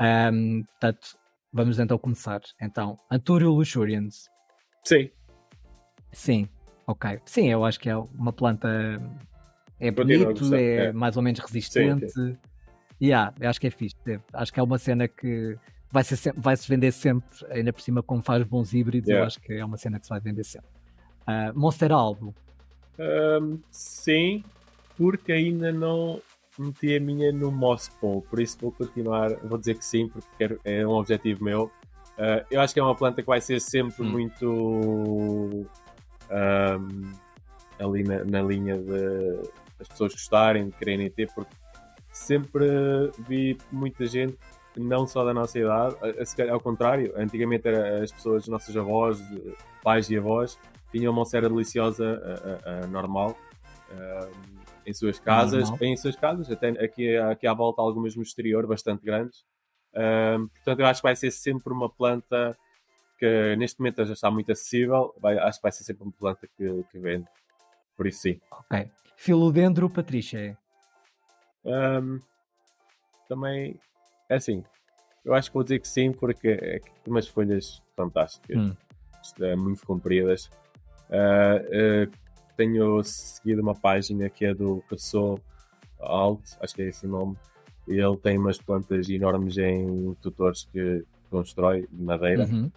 Um, 0.00 0.64
portanto, 0.64 1.20
Vamos 1.52 1.78
então 1.80 1.98
começar. 1.98 2.40
Então, 2.60 2.98
Antúrio 3.10 3.50
luxurians. 3.50 4.28
Sim. 4.84 5.10
Sim, 6.12 6.48
ok. 6.86 7.20
Sim, 7.24 7.48
eu 7.48 7.64
acho 7.64 7.78
que 7.80 7.88
é 7.88 7.96
uma 7.96 8.32
planta. 8.32 8.68
É 9.78 9.90
bonito, 9.90 10.54
é, 10.54 10.86
é, 10.86 10.92
mais 10.92 11.16
ou 11.16 11.22
menos 11.22 11.40
resistente. 11.40 12.08
Sim, 12.10 12.32
sim. 12.32 12.38
Yeah, 13.02 13.34
acho 13.48 13.60
que 13.60 13.66
é 13.66 13.70
fixe. 13.70 13.96
Acho 14.32 14.52
que 14.52 14.60
é 14.60 14.62
uma 14.62 14.78
cena 14.78 15.08
que 15.08 15.56
vai, 15.90 16.04
ser, 16.04 16.34
vai 16.36 16.56
se 16.56 16.68
vender 16.68 16.92
sempre, 16.92 17.28
ainda 17.50 17.72
por 17.72 17.80
cima, 17.80 18.02
como 18.02 18.22
faz 18.22 18.44
bons 18.44 18.72
híbridos. 18.74 19.08
Yeah. 19.08 19.24
Eu 19.24 19.26
acho 19.26 19.40
que 19.40 19.54
é 19.54 19.64
uma 19.64 19.76
cena 19.76 19.98
que 19.98 20.06
se 20.06 20.10
vai 20.10 20.20
vender 20.20 20.44
sempre. 20.44 20.68
Uh, 21.22 21.58
Monster 21.58 21.90
Albo. 21.90 22.34
Um, 23.00 23.58
sim, 23.70 24.44
porque 24.96 25.32
ainda 25.32 25.72
não 25.72 26.20
meti 26.58 26.94
a 26.94 27.00
minha 27.00 27.32
no 27.32 27.50
Mosspool, 27.50 28.20
por 28.28 28.38
isso 28.38 28.58
vou 28.60 28.70
continuar, 28.70 29.34
vou 29.36 29.56
dizer 29.56 29.78
que 29.78 29.84
sim, 29.84 30.08
porque 30.08 30.28
quero, 30.36 30.60
é 30.64 30.86
um 30.86 30.90
objetivo 30.90 31.42
meu. 31.42 31.70
Uh, 32.18 32.44
eu 32.50 32.60
acho 32.60 32.74
que 32.74 32.80
é 32.80 32.82
uma 32.82 32.94
planta 32.94 33.22
que 33.22 33.28
vai 33.28 33.40
ser 33.40 33.58
sempre 33.60 34.02
hum. 34.02 34.10
muito 34.10 34.46
um, 34.46 35.66
ali 37.78 38.02
na, 38.02 38.22
na, 38.24 38.42
linha 38.42 38.76
de 38.76 39.48
as 39.80 39.88
pessoas 39.88 40.12
gostarem, 40.12 40.68
de 40.68 40.76
quererem 40.76 41.08
ter, 41.10 41.32
porque 41.34 41.54
sempre 42.12 42.66
vi 43.26 43.56
muita 43.72 44.04
gente, 44.04 44.36
não 44.76 45.06
só 45.06 45.24
da 45.24 45.32
nossa 45.32 45.58
idade, 45.58 45.96
ao 46.50 46.60
contrário, 46.60 47.14
antigamente 47.16 47.66
era 47.66 48.02
as 48.02 48.12
pessoas, 48.12 48.46
nossas 48.46 48.76
avós, 48.76 49.18
pais 49.82 50.10
e 50.10 50.18
avós, 50.18 50.58
tinham 50.90 51.12
uma 51.12 51.24
cera 51.24 51.48
deliciosa 51.48 52.20
a, 52.64 52.70
a, 52.70 52.84
a 52.84 52.86
normal. 52.86 53.36
Um, 53.92 54.60
em 54.86 54.94
suas 54.94 55.18
casas, 55.20 55.68
Normal. 55.68 55.88
em 55.88 55.96
suas 55.96 56.16
casas, 56.16 56.50
até 56.50 56.68
aqui, 56.70 57.16
aqui 57.16 57.46
à 57.46 57.52
volta 57.52 57.82
algumas 57.82 58.16
no 58.16 58.22
exterior, 58.22 58.66
bastante 58.66 59.04
grandes. 59.04 59.44
Ahm, 59.94 60.46
portanto, 60.48 60.80
eu 60.80 60.86
acho 60.86 61.00
que 61.00 61.06
vai 61.06 61.14
ser 61.16 61.30
sempre 61.30 61.72
uma 61.72 61.88
planta 61.88 62.56
que 63.18 63.54
neste 63.56 63.78
momento 63.78 64.04
já 64.06 64.14
está 64.14 64.30
muito 64.30 64.50
acessível, 64.50 65.14
vai- 65.20 65.38
acho 65.38 65.58
que 65.58 65.62
vai 65.62 65.72
ser 65.72 65.84
sempre 65.84 66.02
uma 66.04 66.12
planta 66.12 66.48
que, 66.56 66.84
que 66.90 66.98
vende. 66.98 67.26
Por 67.96 68.06
isso 68.06 68.20
sim. 68.22 68.40
Ok. 68.50 68.90
Filodendro, 69.16 69.90
Patrícia. 69.90 70.56
Ahm, 71.64 72.20
também, 73.28 73.78
é 74.28 74.36
assim, 74.36 74.64
eu 75.24 75.34
acho 75.34 75.50
que 75.50 75.54
vou 75.54 75.62
dizer 75.62 75.78
que 75.78 75.88
sim, 75.88 76.10
porque 76.12 76.48
é 76.48 76.78
que 76.80 76.90
tem 76.90 77.12
umas 77.12 77.28
folhas 77.28 77.82
fantásticas, 77.94 78.56
Hum. 78.56 78.74
É, 79.40 79.54
muito 79.54 79.84
compridas. 79.86 80.50
Ah, 81.10 81.60
ah, 81.60 82.08
tenho 82.56 83.02
seguido 83.02 83.62
uma 83.62 83.74
página 83.74 84.28
que 84.28 84.44
é 84.44 84.54
do 84.54 84.82
Cassou 84.88 85.40
Alt, 85.98 86.40
acho 86.60 86.74
que 86.74 86.82
é 86.82 86.88
esse 86.88 87.06
o 87.06 87.08
nome, 87.08 87.36
e 87.88 87.98
ele 87.98 88.16
tem 88.16 88.38
umas 88.38 88.58
plantas 88.58 89.08
enormes 89.08 89.56
em 89.58 90.14
tutores 90.20 90.68
que 90.72 91.04
constrói 91.30 91.86
de 91.90 92.02
madeira. 92.02 92.44
Uhum. 92.44 92.70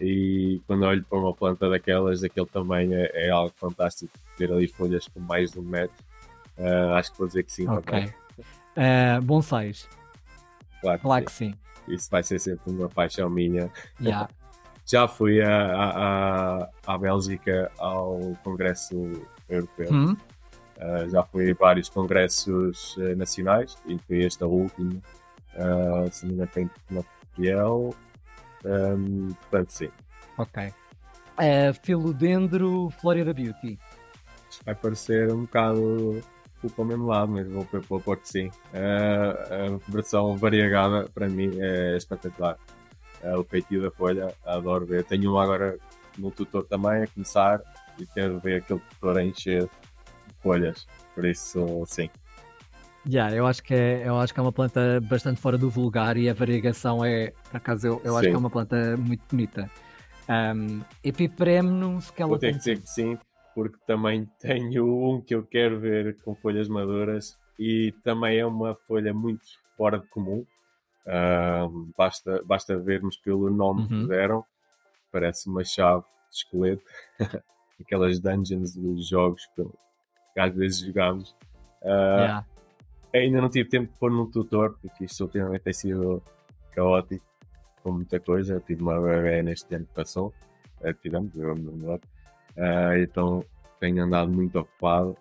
E 0.00 0.60
quando 0.66 0.84
olho 0.84 1.04
para 1.04 1.18
uma 1.18 1.34
planta 1.34 1.68
daquelas, 1.68 2.20
daquele 2.20 2.46
tamanho, 2.46 2.94
é, 2.94 3.10
é 3.14 3.30
algo 3.30 3.52
fantástico. 3.56 4.12
Ter 4.36 4.52
ali 4.52 4.68
folhas 4.68 5.08
com 5.08 5.18
mais 5.20 5.52
de 5.52 5.58
um 5.58 5.62
metro, 5.62 5.96
ah, 6.58 6.96
acho 6.96 7.12
que 7.12 7.18
vou 7.18 7.26
dizer 7.26 7.42
que 7.42 7.52
sim 7.52 7.68
Ok. 7.68 7.82
também. 7.82 8.14
Uh, 8.76 9.20
bonsais. 9.22 9.88
Claro, 10.80 10.98
que 10.98 11.02
Claro 11.02 11.20
sim. 11.22 11.26
que 11.26 11.32
sim. 11.32 11.54
Isso 11.94 12.08
vai 12.10 12.22
ser 12.22 12.38
sempre 12.38 12.70
uma 12.70 12.88
paixão 12.88 13.28
minha. 13.28 13.72
Yeah. 14.00 14.28
Já 14.90 15.06
fui 15.06 15.40
à 15.42 16.98
Bélgica 16.98 17.70
ao 17.78 18.34
Congresso 18.42 19.22
Europeu. 19.48 19.92
Hum? 19.92 20.16
Uh, 20.78 21.10
já 21.10 21.22
fui 21.24 21.50
a 21.50 21.54
vários 21.54 21.88
congressos 21.88 22.96
uh, 22.96 23.14
nacionais, 23.16 23.76
e 23.84 23.98
foi 23.98 24.20
este 24.20 24.42
a 24.42 24.46
última. 24.46 24.94
Uh, 25.54 26.10
se 26.10 26.24
não 26.24 26.28
me 26.28 26.34
engano, 26.34 26.50
tem 26.54 26.70
na 26.90 27.02
Fiel. 27.34 27.94
Um, 28.64 29.28
portanto, 29.34 29.70
sim. 29.70 29.90
Ok. 30.38 30.68
Uh, 30.68 31.74
Filodendro, 31.82 32.90
Florida 33.00 33.34
Beauty. 33.34 33.78
Isto 34.48 34.64
vai 34.64 34.74
parecer 34.74 35.30
um 35.32 35.42
bocado 35.42 36.22
o 36.62 36.70
para 36.70 36.82
o 36.82 36.86
mesmo 36.86 37.06
lado, 37.06 37.32
mas 37.32 37.46
vou 37.48 38.00
pôr- 38.00 38.16
que 38.16 38.28
sim. 38.28 38.50
A 38.72 39.90
versão 39.90 40.36
variegada, 40.36 41.08
para 41.12 41.28
mim, 41.28 41.50
é 41.60 41.96
espetacular. 41.96 42.56
Uh, 43.22 43.40
o 43.40 43.44
feitio 43.44 43.82
da 43.82 43.90
folha, 43.90 44.34
adoro 44.44 44.86
ver. 44.86 45.04
Tenho 45.04 45.32
um 45.32 45.38
agora 45.38 45.78
no 46.16 46.30
tutor 46.30 46.64
também 46.64 47.02
a 47.02 47.06
começar 47.06 47.60
e 47.98 48.06
quero 48.06 48.38
ver 48.38 48.62
aquele 48.62 48.80
tutor 48.90 49.18
a 49.18 49.24
encher 49.24 49.62
de 49.62 50.34
folhas. 50.40 50.86
Por 51.14 51.24
isso, 51.24 51.84
sim. 51.86 52.08
Yeah, 53.08 53.34
eu, 53.34 53.46
acho 53.46 53.62
que 53.62 53.74
é, 53.74 54.06
eu 54.06 54.18
acho 54.18 54.34
que 54.34 54.40
é 54.40 54.42
uma 54.42 54.52
planta 54.52 55.00
bastante 55.00 55.40
fora 55.40 55.56
do 55.56 55.70
vulgar 55.70 56.16
e 56.16 56.28
a 56.28 56.34
variegação 56.34 57.04
é, 57.04 57.32
por 57.50 57.56
acaso, 57.56 57.86
eu, 57.86 58.02
eu 58.04 58.16
acho 58.16 58.28
que 58.28 58.34
é 58.34 58.38
uma 58.38 58.50
planta 58.50 58.96
muito 58.96 59.22
bonita. 59.30 59.70
Um, 60.28 60.82
Epipremnum, 61.02 62.00
se 62.00 62.12
ela 62.18 62.28
Vou 62.28 62.38
ter 62.38 62.52
que 62.52 62.58
dizer 62.58 62.80
que 62.80 62.90
sim, 62.90 63.18
porque 63.54 63.78
também 63.86 64.28
tenho 64.38 64.84
um 64.86 65.22
que 65.22 65.34
eu 65.34 65.42
quero 65.42 65.80
ver 65.80 66.16
com 66.22 66.34
folhas 66.34 66.68
maduras 66.68 67.38
e 67.58 67.94
também 68.04 68.38
é 68.38 68.44
uma 68.44 68.74
folha 68.74 69.14
muito 69.14 69.44
fora 69.76 69.98
de 69.98 70.06
comum. 70.08 70.44
Ahm, 71.08 71.90
basta, 71.96 72.42
basta 72.44 72.78
vermos 72.78 73.16
pelo 73.16 73.48
nome 73.50 73.80
Uhum. 73.82 73.88
que 74.02 74.06
deram, 74.08 74.44
parece 75.10 75.48
uma 75.48 75.64
chave 75.64 76.04
de 76.30 76.36
esqueleto, 76.36 76.84
aquelas 77.80 78.20
dungeons 78.20 78.74
dos 78.76 79.08
jogos 79.08 79.42
que 79.54 80.40
às 80.40 80.54
vezes 80.54 80.80
jogamos. 80.80 81.34
Ah, 81.82 82.16
Yeah. 82.18 82.46
Ainda 83.14 83.40
não 83.40 83.48
tive 83.48 83.70
tempo 83.70 83.90
de 83.90 83.98
pôr 83.98 84.10
no 84.10 84.30
tutor, 84.30 84.76
porque 84.82 85.04
isto 85.06 85.24
ultimamente 85.24 85.62
tem 85.62 85.72
sido 85.72 86.22
caótico, 86.72 87.24
com 87.82 87.92
muita 87.92 88.20
coisa. 88.20 88.54
Eu 88.54 88.60
tive 88.60 88.82
uma 88.82 89.00
bebé 89.00 89.42
neste 89.42 89.74
ano 89.74 89.86
que 89.86 89.94
passou, 89.94 90.34
eh, 90.82 90.92
tivemos, 90.92 91.34
eu 91.34 91.56
melhor. 91.56 92.00
Ah, 92.54 92.98
então 92.98 93.42
tenho 93.80 94.04
andado 94.04 94.30
muito 94.30 94.58
ocupado, 94.58 95.16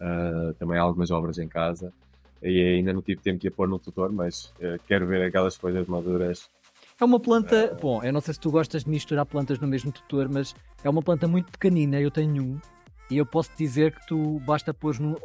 Ah, 0.00 0.52
também 0.58 0.76
algumas 0.78 1.10
obras 1.12 1.38
em 1.38 1.46
casa. 1.46 1.92
E 2.42 2.76
ainda 2.76 2.92
não 2.92 3.02
tive 3.02 3.20
tempo 3.20 3.38
de 3.38 3.48
a 3.48 3.50
pôr 3.50 3.68
no 3.68 3.78
tutor, 3.78 4.10
mas 4.10 4.52
eh, 4.60 4.78
quero 4.86 5.06
ver 5.06 5.22
aquelas 5.22 5.56
folhas 5.56 5.86
maduras. 5.86 6.48
É 7.00 7.04
uma 7.04 7.18
planta. 7.18 7.76
Bom, 7.80 8.02
eu 8.02 8.12
não 8.12 8.20
sei 8.20 8.34
se 8.34 8.40
tu 8.40 8.50
gostas 8.50 8.84
de 8.84 8.90
misturar 8.90 9.24
plantas 9.24 9.58
no 9.58 9.66
mesmo 9.66 9.90
tutor, 9.90 10.28
mas 10.28 10.54
é 10.84 10.90
uma 10.90 11.02
planta 11.02 11.26
muito 11.26 11.50
pequenina. 11.50 12.00
Eu 12.00 12.10
tenho 12.10 12.42
um. 12.42 12.60
E 13.10 13.16
eu 13.16 13.26
posso 13.26 13.50
dizer 13.56 13.94
que 13.94 14.06
tu 14.06 14.38
basta 14.40 14.72
pôr 14.72 14.98
no, 15.00 15.16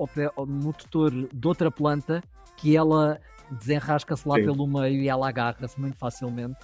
no 0.47 0.73
tutor 0.73 1.11
de 1.11 1.47
outra 1.47 1.69
planta 1.69 2.23
que 2.57 2.75
ela 2.75 3.19
desenrasca-se 3.51 4.27
lá 4.27 4.35
Sim. 4.35 4.45
pelo 4.45 4.65
meio 4.65 5.01
e 5.01 5.09
ela 5.09 5.27
agarra-se 5.27 5.79
muito 5.79 5.97
facilmente. 5.97 6.57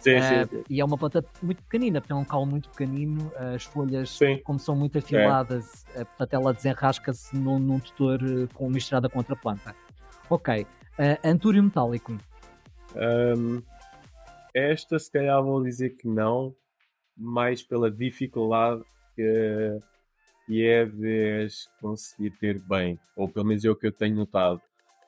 Sim, 0.00 0.16
Ah, 0.16 0.46
sim, 0.46 0.64
e 0.68 0.80
é 0.80 0.84
uma 0.84 0.98
planta 0.98 1.24
muito 1.42 1.62
pequenina, 1.62 1.98
tem 1.98 2.14
um 2.14 2.24
caulo 2.24 2.44
muito 2.44 2.68
pequenino, 2.68 3.32
as 3.54 3.64
folhas, 3.64 4.10
sim. 4.10 4.38
como 4.44 4.58
são 4.58 4.76
muito 4.76 4.98
afiladas, 4.98 5.86
eh, 5.94 6.04
portanto 6.04 6.34
ela 6.34 6.52
desenrasca-se 6.52 7.34
num, 7.34 7.58
num 7.58 7.78
tutor 7.78 8.20
eh, 8.22 8.46
com, 8.52 8.68
misturada 8.68 9.08
com 9.08 9.18
outra 9.18 9.34
planta. 9.34 9.74
Ok, 10.30 10.62
uh, 10.62 10.66
antúrio 11.28 11.62
metálico. 11.62 12.16
Ahm, 12.96 13.62
esta, 14.54 14.98
se 14.98 15.10
calhar, 15.10 15.42
vou 15.42 15.62
dizer 15.62 15.90
que 15.90 16.06
não, 16.08 16.54
mais 17.16 17.62
pela 17.62 17.90
dificuldade 17.90 18.82
que, 19.14 19.78
que 20.46 20.64
é 20.66 20.84
de 20.86 21.44
as 21.44 21.68
conseguir 21.80 22.30
ter 22.38 22.58
bem, 22.58 22.98
ou 23.16 23.28
pelo 23.28 23.46
menos 23.46 23.64
é 23.64 23.70
o 23.70 23.76
que 23.76 23.86
eu 23.86 23.92
tenho 23.92 24.16
notado. 24.16 24.60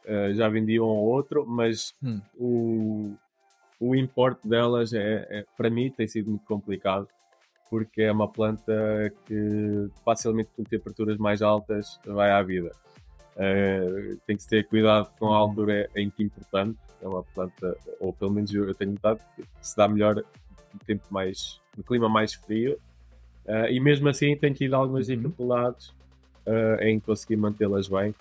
Ah, 0.07 0.33
já 0.33 0.48
vendi 0.48 0.79
um 0.81 0.85
ou 0.85 1.07
outro, 1.07 1.44
mas 1.46 1.94
Hum. 2.02 2.20
o, 2.38 3.14
o 3.81 3.94
importe 3.94 4.46
delas, 4.46 4.92
é, 4.92 5.26
é- 5.31 5.44
para 5.57 5.70
mim, 5.70 5.90
tem 5.90 6.07
sido 6.07 6.31
muito 6.31 6.44
complicado, 6.44 7.09
porque 7.70 8.02
é 8.02 8.12
uma 8.12 8.29
planta 8.29 8.72
que 9.26 9.88
facilmente 10.05 10.50
com 10.57 10.62
temperaturas 10.62 11.16
mais 11.18 11.42
altas 11.42 11.98
vai 12.05 12.31
à 12.31 12.42
vida. 12.42 12.70
Uh, 13.37 14.16
tem 14.27 14.37
que 14.37 14.46
ter 14.46 14.66
cuidado 14.66 15.11
com 15.18 15.33
a 15.33 15.37
altura, 15.37 15.75
é, 15.75 15.90
é 15.94 16.03
muito 16.03 16.22
importante. 16.22 16.79
É 17.03 17.07
uma 17.07 17.22
planta, 17.22 17.77
ou 18.01 18.12
pelo 18.12 18.33
menos 18.33 18.53
eu, 18.53 18.66
eu 18.66 18.75
tenho 18.75 18.92
notado, 18.92 19.20
que 19.37 19.44
se 19.61 19.77
dá 19.77 19.87
melhor 19.87 20.16
no 20.16 20.81
tempo 20.87 21.05
mais, 21.11 21.61
no 21.77 21.85
clima 21.85 22.09
mais 22.09 22.35
frio. 22.35 22.79
Uh, 23.46 23.70
e 23.70 23.79
mesmo 23.79 24.09
assim 24.09 24.37
tem 24.37 24.53
tido 24.53 24.75
algumas 24.75 25.07
dificuldades 25.07 25.88
uh, 26.46 26.83
em 26.83 26.99
conseguir 26.99 27.37
mantê-las 27.37 27.88
bem. 27.88 28.14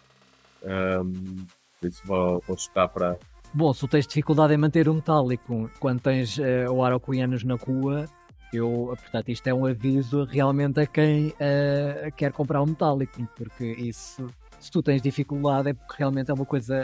Um, 0.64 1.46
por 1.80 1.88
isso 1.88 2.02
vou, 2.06 2.44
vou 2.48 2.58
chutar 2.58 2.88
para. 2.90 3.18
Bom, 3.54 3.74
se 3.74 3.80
tu 3.80 3.88
tens 3.88 4.06
dificuldade 4.06 4.54
em 4.54 4.58
manter 4.58 4.88
o 4.88 4.94
metálico 4.94 5.70
quando 5.80 6.02
tens 6.02 6.38
uh, 6.38 6.72
o 6.72 6.84
Araucoianos 6.84 7.44
na 7.44 7.56
rua, 7.56 8.06
eu, 8.54 8.94
portanto, 9.02 9.30
isto 9.30 9.48
é 9.48 9.54
um 9.54 9.66
aviso 9.66 10.24
realmente 10.26 10.80
a 10.80 10.86
quem 10.86 11.34
quer 12.16 12.32
comprar 12.32 12.62
um 12.62 12.68
metálico, 12.68 13.28
porque 13.36 13.66
isso, 13.66 14.28
se 14.66 14.72
tu 14.72 14.82
tens 14.84 15.02
dificuldade, 15.02 15.70
é 15.70 15.74
porque 15.74 15.96
realmente 15.98 16.30
é 16.30 16.34
uma 16.34 16.46
coisa. 16.46 16.84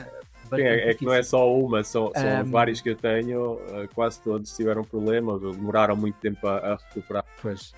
Sim, 0.54 0.62
é, 0.62 0.90
é 0.90 0.94
que 0.94 1.06
não 1.06 1.14
é 1.14 1.24
só 1.24 1.54
uma, 1.54 1.84
são, 1.84 2.12
são 2.14 2.42
Um, 2.42 2.52
vários 2.52 2.82
que 2.82 2.90
eu 2.90 2.96
tenho, 2.96 3.54
uh, 3.54 3.88
quase 3.96 4.22
todos 4.22 4.54
tiveram 4.56 4.84
problemas, 4.84 5.40
demoraram 5.42 5.96
muito 5.96 6.16
tempo 6.16 6.46
a, 6.48 6.58
a 6.58 6.76
recuperar. 6.76 7.26
Pois. 7.42 7.74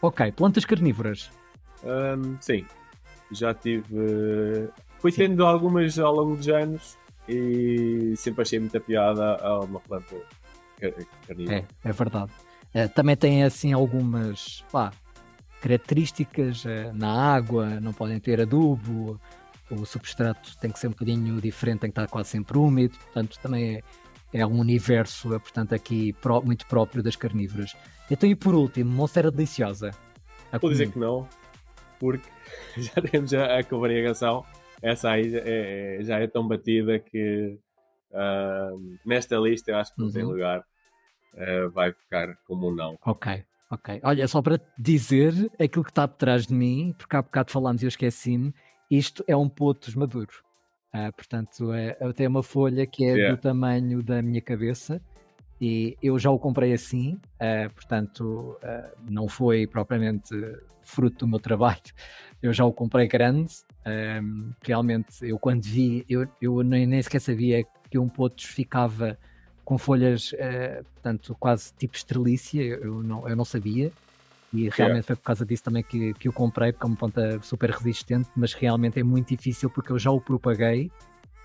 Ok, 0.00 0.30
plantas 0.32 0.64
carnívoras. 0.64 1.30
Um, 1.82 2.36
sim, 2.40 2.64
já 3.32 3.52
tive. 3.54 3.84
uh, 3.94 4.72
Fui 5.00 5.10
Sim. 5.12 5.28
tendo 5.28 5.44
algumas 5.44 5.98
ao 5.98 6.14
longo 6.14 6.36
dos 6.36 6.48
anos 6.48 6.96
e 7.28 8.14
sempre 8.16 8.42
achei 8.42 8.58
muita 8.58 8.80
piada 8.80 9.36
a 9.36 9.60
uma 9.60 9.80
planta 9.80 10.14
car- 10.80 10.92
carnívora. 11.26 11.56
É, 11.84 11.88
é 11.88 11.92
verdade. 11.92 12.30
Eh, 12.72 12.88
também 12.88 13.16
tem 13.16 13.44
assim 13.44 13.72
algumas 13.72 14.64
pá, 14.72 14.92
características 15.68 16.66
eh, 16.66 16.92
na 16.92 17.34
água, 17.34 17.80
não 17.80 17.92
podem 17.94 18.20
ter 18.20 18.38
adubo, 18.40 19.18
o 19.70 19.86
substrato 19.86 20.56
tem 20.58 20.70
que 20.70 20.78
ser 20.78 20.88
um 20.88 20.90
bocadinho 20.90 21.40
diferente, 21.40 21.80
tem 21.80 21.90
que 21.90 21.98
estar 21.98 22.06
quase 22.10 22.28
sempre 22.28 22.58
úmido, 22.58 22.96
portanto 22.98 23.38
também 23.40 23.76
é, 24.32 24.40
é 24.40 24.46
um 24.46 24.58
universo, 24.60 25.34
eh, 25.34 25.38
portanto 25.38 25.74
aqui 25.74 26.14
muito 26.44 26.66
próprio 26.66 27.02
das 27.02 27.16
carnívoras. 27.16 27.74
Então 28.10 28.28
e 28.28 28.34
por 28.34 28.54
último, 28.54 28.90
Monstera 28.90 29.30
Deliciosa. 29.30 29.90
A 30.52 30.58
Vou 30.58 30.70
dizer 30.70 30.92
que 30.92 30.98
não, 30.98 31.26
porque 31.98 32.28
já 32.76 33.00
temos 33.00 33.32
a, 33.32 33.58
a. 33.58 34.46
Essa 34.82 35.12
aí 35.12 35.30
já 35.30 35.38
é, 35.38 35.96
é- 35.98 36.02
já 36.02 36.18
é 36.20 36.26
tão 36.26 36.46
batida 36.46 36.98
que 36.98 37.58
um, 38.12 38.96
nesta 39.06 39.36
lista 39.38 39.70
eu 39.70 39.78
acho 39.78 39.94
que 39.94 40.02
não 40.02 40.12
tem 40.12 40.22
Uhum. 40.24 40.30
lugar. 40.32 40.62
Uh, 41.32 41.68
vai 41.70 41.90
ficar 41.92 42.36
como 42.46 42.68
um 42.70 42.74
não. 42.74 42.96
Ok, 43.04 43.42
ok. 43.74 44.00
Olha, 44.02 44.26
só 44.26 44.40
para 44.42 44.60
dizer 44.78 45.32
aquilo 45.60 45.84
que 45.84 45.90
está 45.90 46.08
por 46.08 46.16
trás 46.16 46.46
de 46.46 46.54
mim, 46.54 46.94
porque 46.96 47.16
há 47.16 47.22
bocado 47.22 47.52
falámos 47.52 47.82
e 47.82 47.86
eu 47.86 47.88
esqueci-me, 47.88 48.54
isto 48.90 49.24
é 49.26 49.36
um 49.36 49.48
potos 49.48 49.94
maduro. 49.94 50.32
Ah, 50.92 51.10
portanto, 51.12 51.72
é, 51.72 51.96
eu 52.00 52.12
tenho 52.14 52.30
uma 52.30 52.42
folha 52.42 52.86
que 52.86 53.04
é 53.04 53.08
Yeah. 53.14 53.34
do 53.34 53.40
tamanho 53.40 54.02
da 54.02 54.22
minha 54.22 54.40
cabeça 54.40 55.00
E 55.60 55.96
eu 56.02 56.18
já 56.18 56.30
o 56.30 56.38
comprei 56.38 56.72
assim, 56.72 57.14
uh, 57.40 57.72
portanto, 57.74 58.58
uh, 58.62 59.10
não 59.10 59.28
foi 59.28 59.66
propriamente 59.66 60.34
fruto 60.82 61.20
do 61.20 61.28
meu 61.28 61.40
trabalho. 61.40 61.80
Eu 62.42 62.52
já 62.52 62.64
o 62.64 62.72
comprei 62.72 63.08
grande. 63.08 63.54
Realmente, 64.62 65.26
eu 65.26 65.38
quando 65.38 65.62
vi, 65.64 66.04
eu, 66.08 66.28
eu 66.40 66.62
nem, 66.62 66.86
nem 66.86 67.00
sequer 67.02 67.20
sabia 67.20 67.64
que 67.90 67.98
um 67.98 68.08
potos 68.08 68.44
ficava 68.44 69.16
com 69.64 69.78
folhas, 69.78 70.32
uh, 70.32 70.84
portanto, 70.94 71.36
quase 71.38 71.72
tipo 71.74 71.96
estrelícia. 71.96 72.62
Eu 72.62 73.02
não, 73.02 73.28
eu 73.28 73.36
não 73.36 73.44
sabia. 73.44 73.90
E 74.52 74.68
realmente 74.68 75.04
foi 75.04 75.16
por 75.16 75.22
causa 75.22 75.44
disso 75.44 75.64
também 75.64 75.82
que, 75.82 76.14
que 76.14 76.28
o 76.28 76.32
comprei, 76.32 76.72
porque 76.72 76.86
é 76.86 76.88
uma 76.88 76.96
ponta 76.96 77.40
super 77.42 77.70
resistente, 77.70 78.28
mas 78.36 78.52
realmente 78.52 79.00
é 79.00 79.02
muito 79.02 79.28
difícil 79.28 79.68
porque 79.68 79.90
eu 79.90 79.98
já 79.98 80.12
o 80.12 80.20
propaguei 80.20 80.92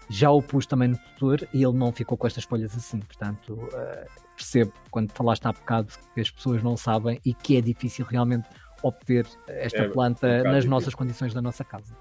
já 0.09 0.31
o 0.31 0.41
pus 0.41 0.65
também 0.65 0.89
no 0.89 0.97
tutor 0.97 1.47
e 1.53 1.63
ele 1.63 1.77
não 1.77 1.91
ficou 1.91 2.17
com 2.17 2.25
estas 2.25 2.43
folhas 2.43 2.75
assim. 2.75 2.99
Portanto, 2.99 3.53
uh, 3.53 4.09
percebo 4.35 4.73
quando 4.89 5.11
falaste 5.11 5.45
há 5.45 5.51
bocado 5.51 5.93
que 6.13 6.19
as 6.19 6.31
pessoas 6.31 6.63
não 6.63 6.75
sabem 6.75 7.21
e 7.23 7.33
que 7.33 7.55
é 7.55 7.61
difícil 7.61 8.05
realmente 8.05 8.47
obter 8.81 9.27
esta 9.47 9.83
é, 9.83 9.89
planta 9.89 10.27
um 10.27 10.43
nas 10.43 10.43
difícil. 10.45 10.69
nossas 10.71 10.95
condições 10.95 11.33
da 11.33 11.41
nossa 11.41 11.63
casa. 11.63 11.93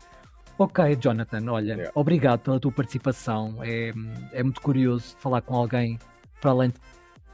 Ok, 0.60 0.96
Jonathan, 0.96 1.48
olha, 1.52 1.74
yeah. 1.74 1.92
obrigado 1.94 2.40
pela 2.40 2.58
tua 2.58 2.72
participação. 2.72 3.62
É, 3.62 3.92
é 4.32 4.42
muito 4.42 4.60
curioso 4.60 5.16
falar 5.18 5.40
com 5.40 5.54
alguém 5.54 5.96
para 6.40 6.50
além, 6.50 6.70
de, 6.70 6.80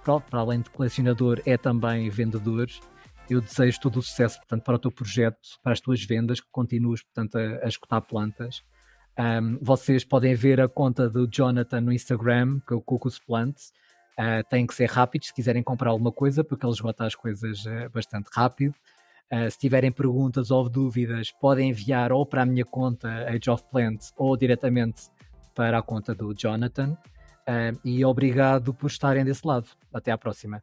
para, 0.04 0.20
para 0.20 0.40
além 0.40 0.60
de 0.60 0.68
colecionador, 0.68 1.40
é 1.46 1.56
também 1.56 2.10
vendedor. 2.10 2.68
Eu 3.30 3.40
desejo 3.40 3.80
todo 3.80 3.98
o 3.98 4.02
sucesso 4.02 4.36
portanto, 4.40 4.62
para 4.62 4.74
o 4.74 4.78
teu 4.78 4.92
projeto, 4.92 5.38
para 5.62 5.72
as 5.72 5.80
tuas 5.80 6.04
vendas, 6.04 6.38
que 6.38 6.48
continues 6.52 7.02
portanto, 7.02 7.36
a, 7.36 7.64
a 7.64 7.68
escutar 7.68 8.02
plantas. 8.02 8.62
Um, 9.18 9.58
vocês 9.62 10.04
podem 10.04 10.34
ver 10.34 10.60
a 10.60 10.68
conta 10.68 11.08
do 11.08 11.26
Jonathan 11.26 11.80
no 11.80 11.92
Instagram, 11.92 12.60
que 12.66 12.74
é 12.74 12.76
o 12.76 12.82
Cocos 12.82 13.18
Plants. 13.18 13.72
Uh, 14.18 14.46
têm 14.50 14.66
que 14.66 14.74
ser 14.74 14.90
rápidos 14.90 15.28
se 15.28 15.34
quiserem 15.34 15.62
comprar 15.62 15.90
alguma 15.90 16.12
coisa, 16.12 16.44
porque 16.44 16.66
ele 16.66 16.74
esgota 16.74 17.06
as 17.06 17.14
coisas 17.14 17.64
uh, 17.64 17.88
bastante 17.90 18.28
rápido. 18.30 18.74
Uh, 19.32 19.50
se 19.50 19.58
tiverem 19.58 19.90
perguntas 19.90 20.50
ou 20.50 20.68
dúvidas, 20.68 21.32
podem 21.40 21.70
enviar 21.70 22.12
ou 22.12 22.24
para 22.24 22.42
a 22.42 22.46
minha 22.46 22.64
conta 22.64 23.08
Age 23.28 23.50
of 23.50 23.64
Plants 23.70 24.12
ou 24.16 24.36
diretamente 24.36 25.08
para 25.54 25.78
a 25.78 25.82
conta 25.82 26.14
do 26.14 26.34
Jonathan. 26.34 26.96
e 27.84 28.04
obrigado 28.04 28.72
por 28.72 28.86
estarem 28.86 29.24
desse 29.24 29.46
lado. 29.46 29.68
Até 29.92 30.10
à 30.10 30.18
próxima. 30.18 30.62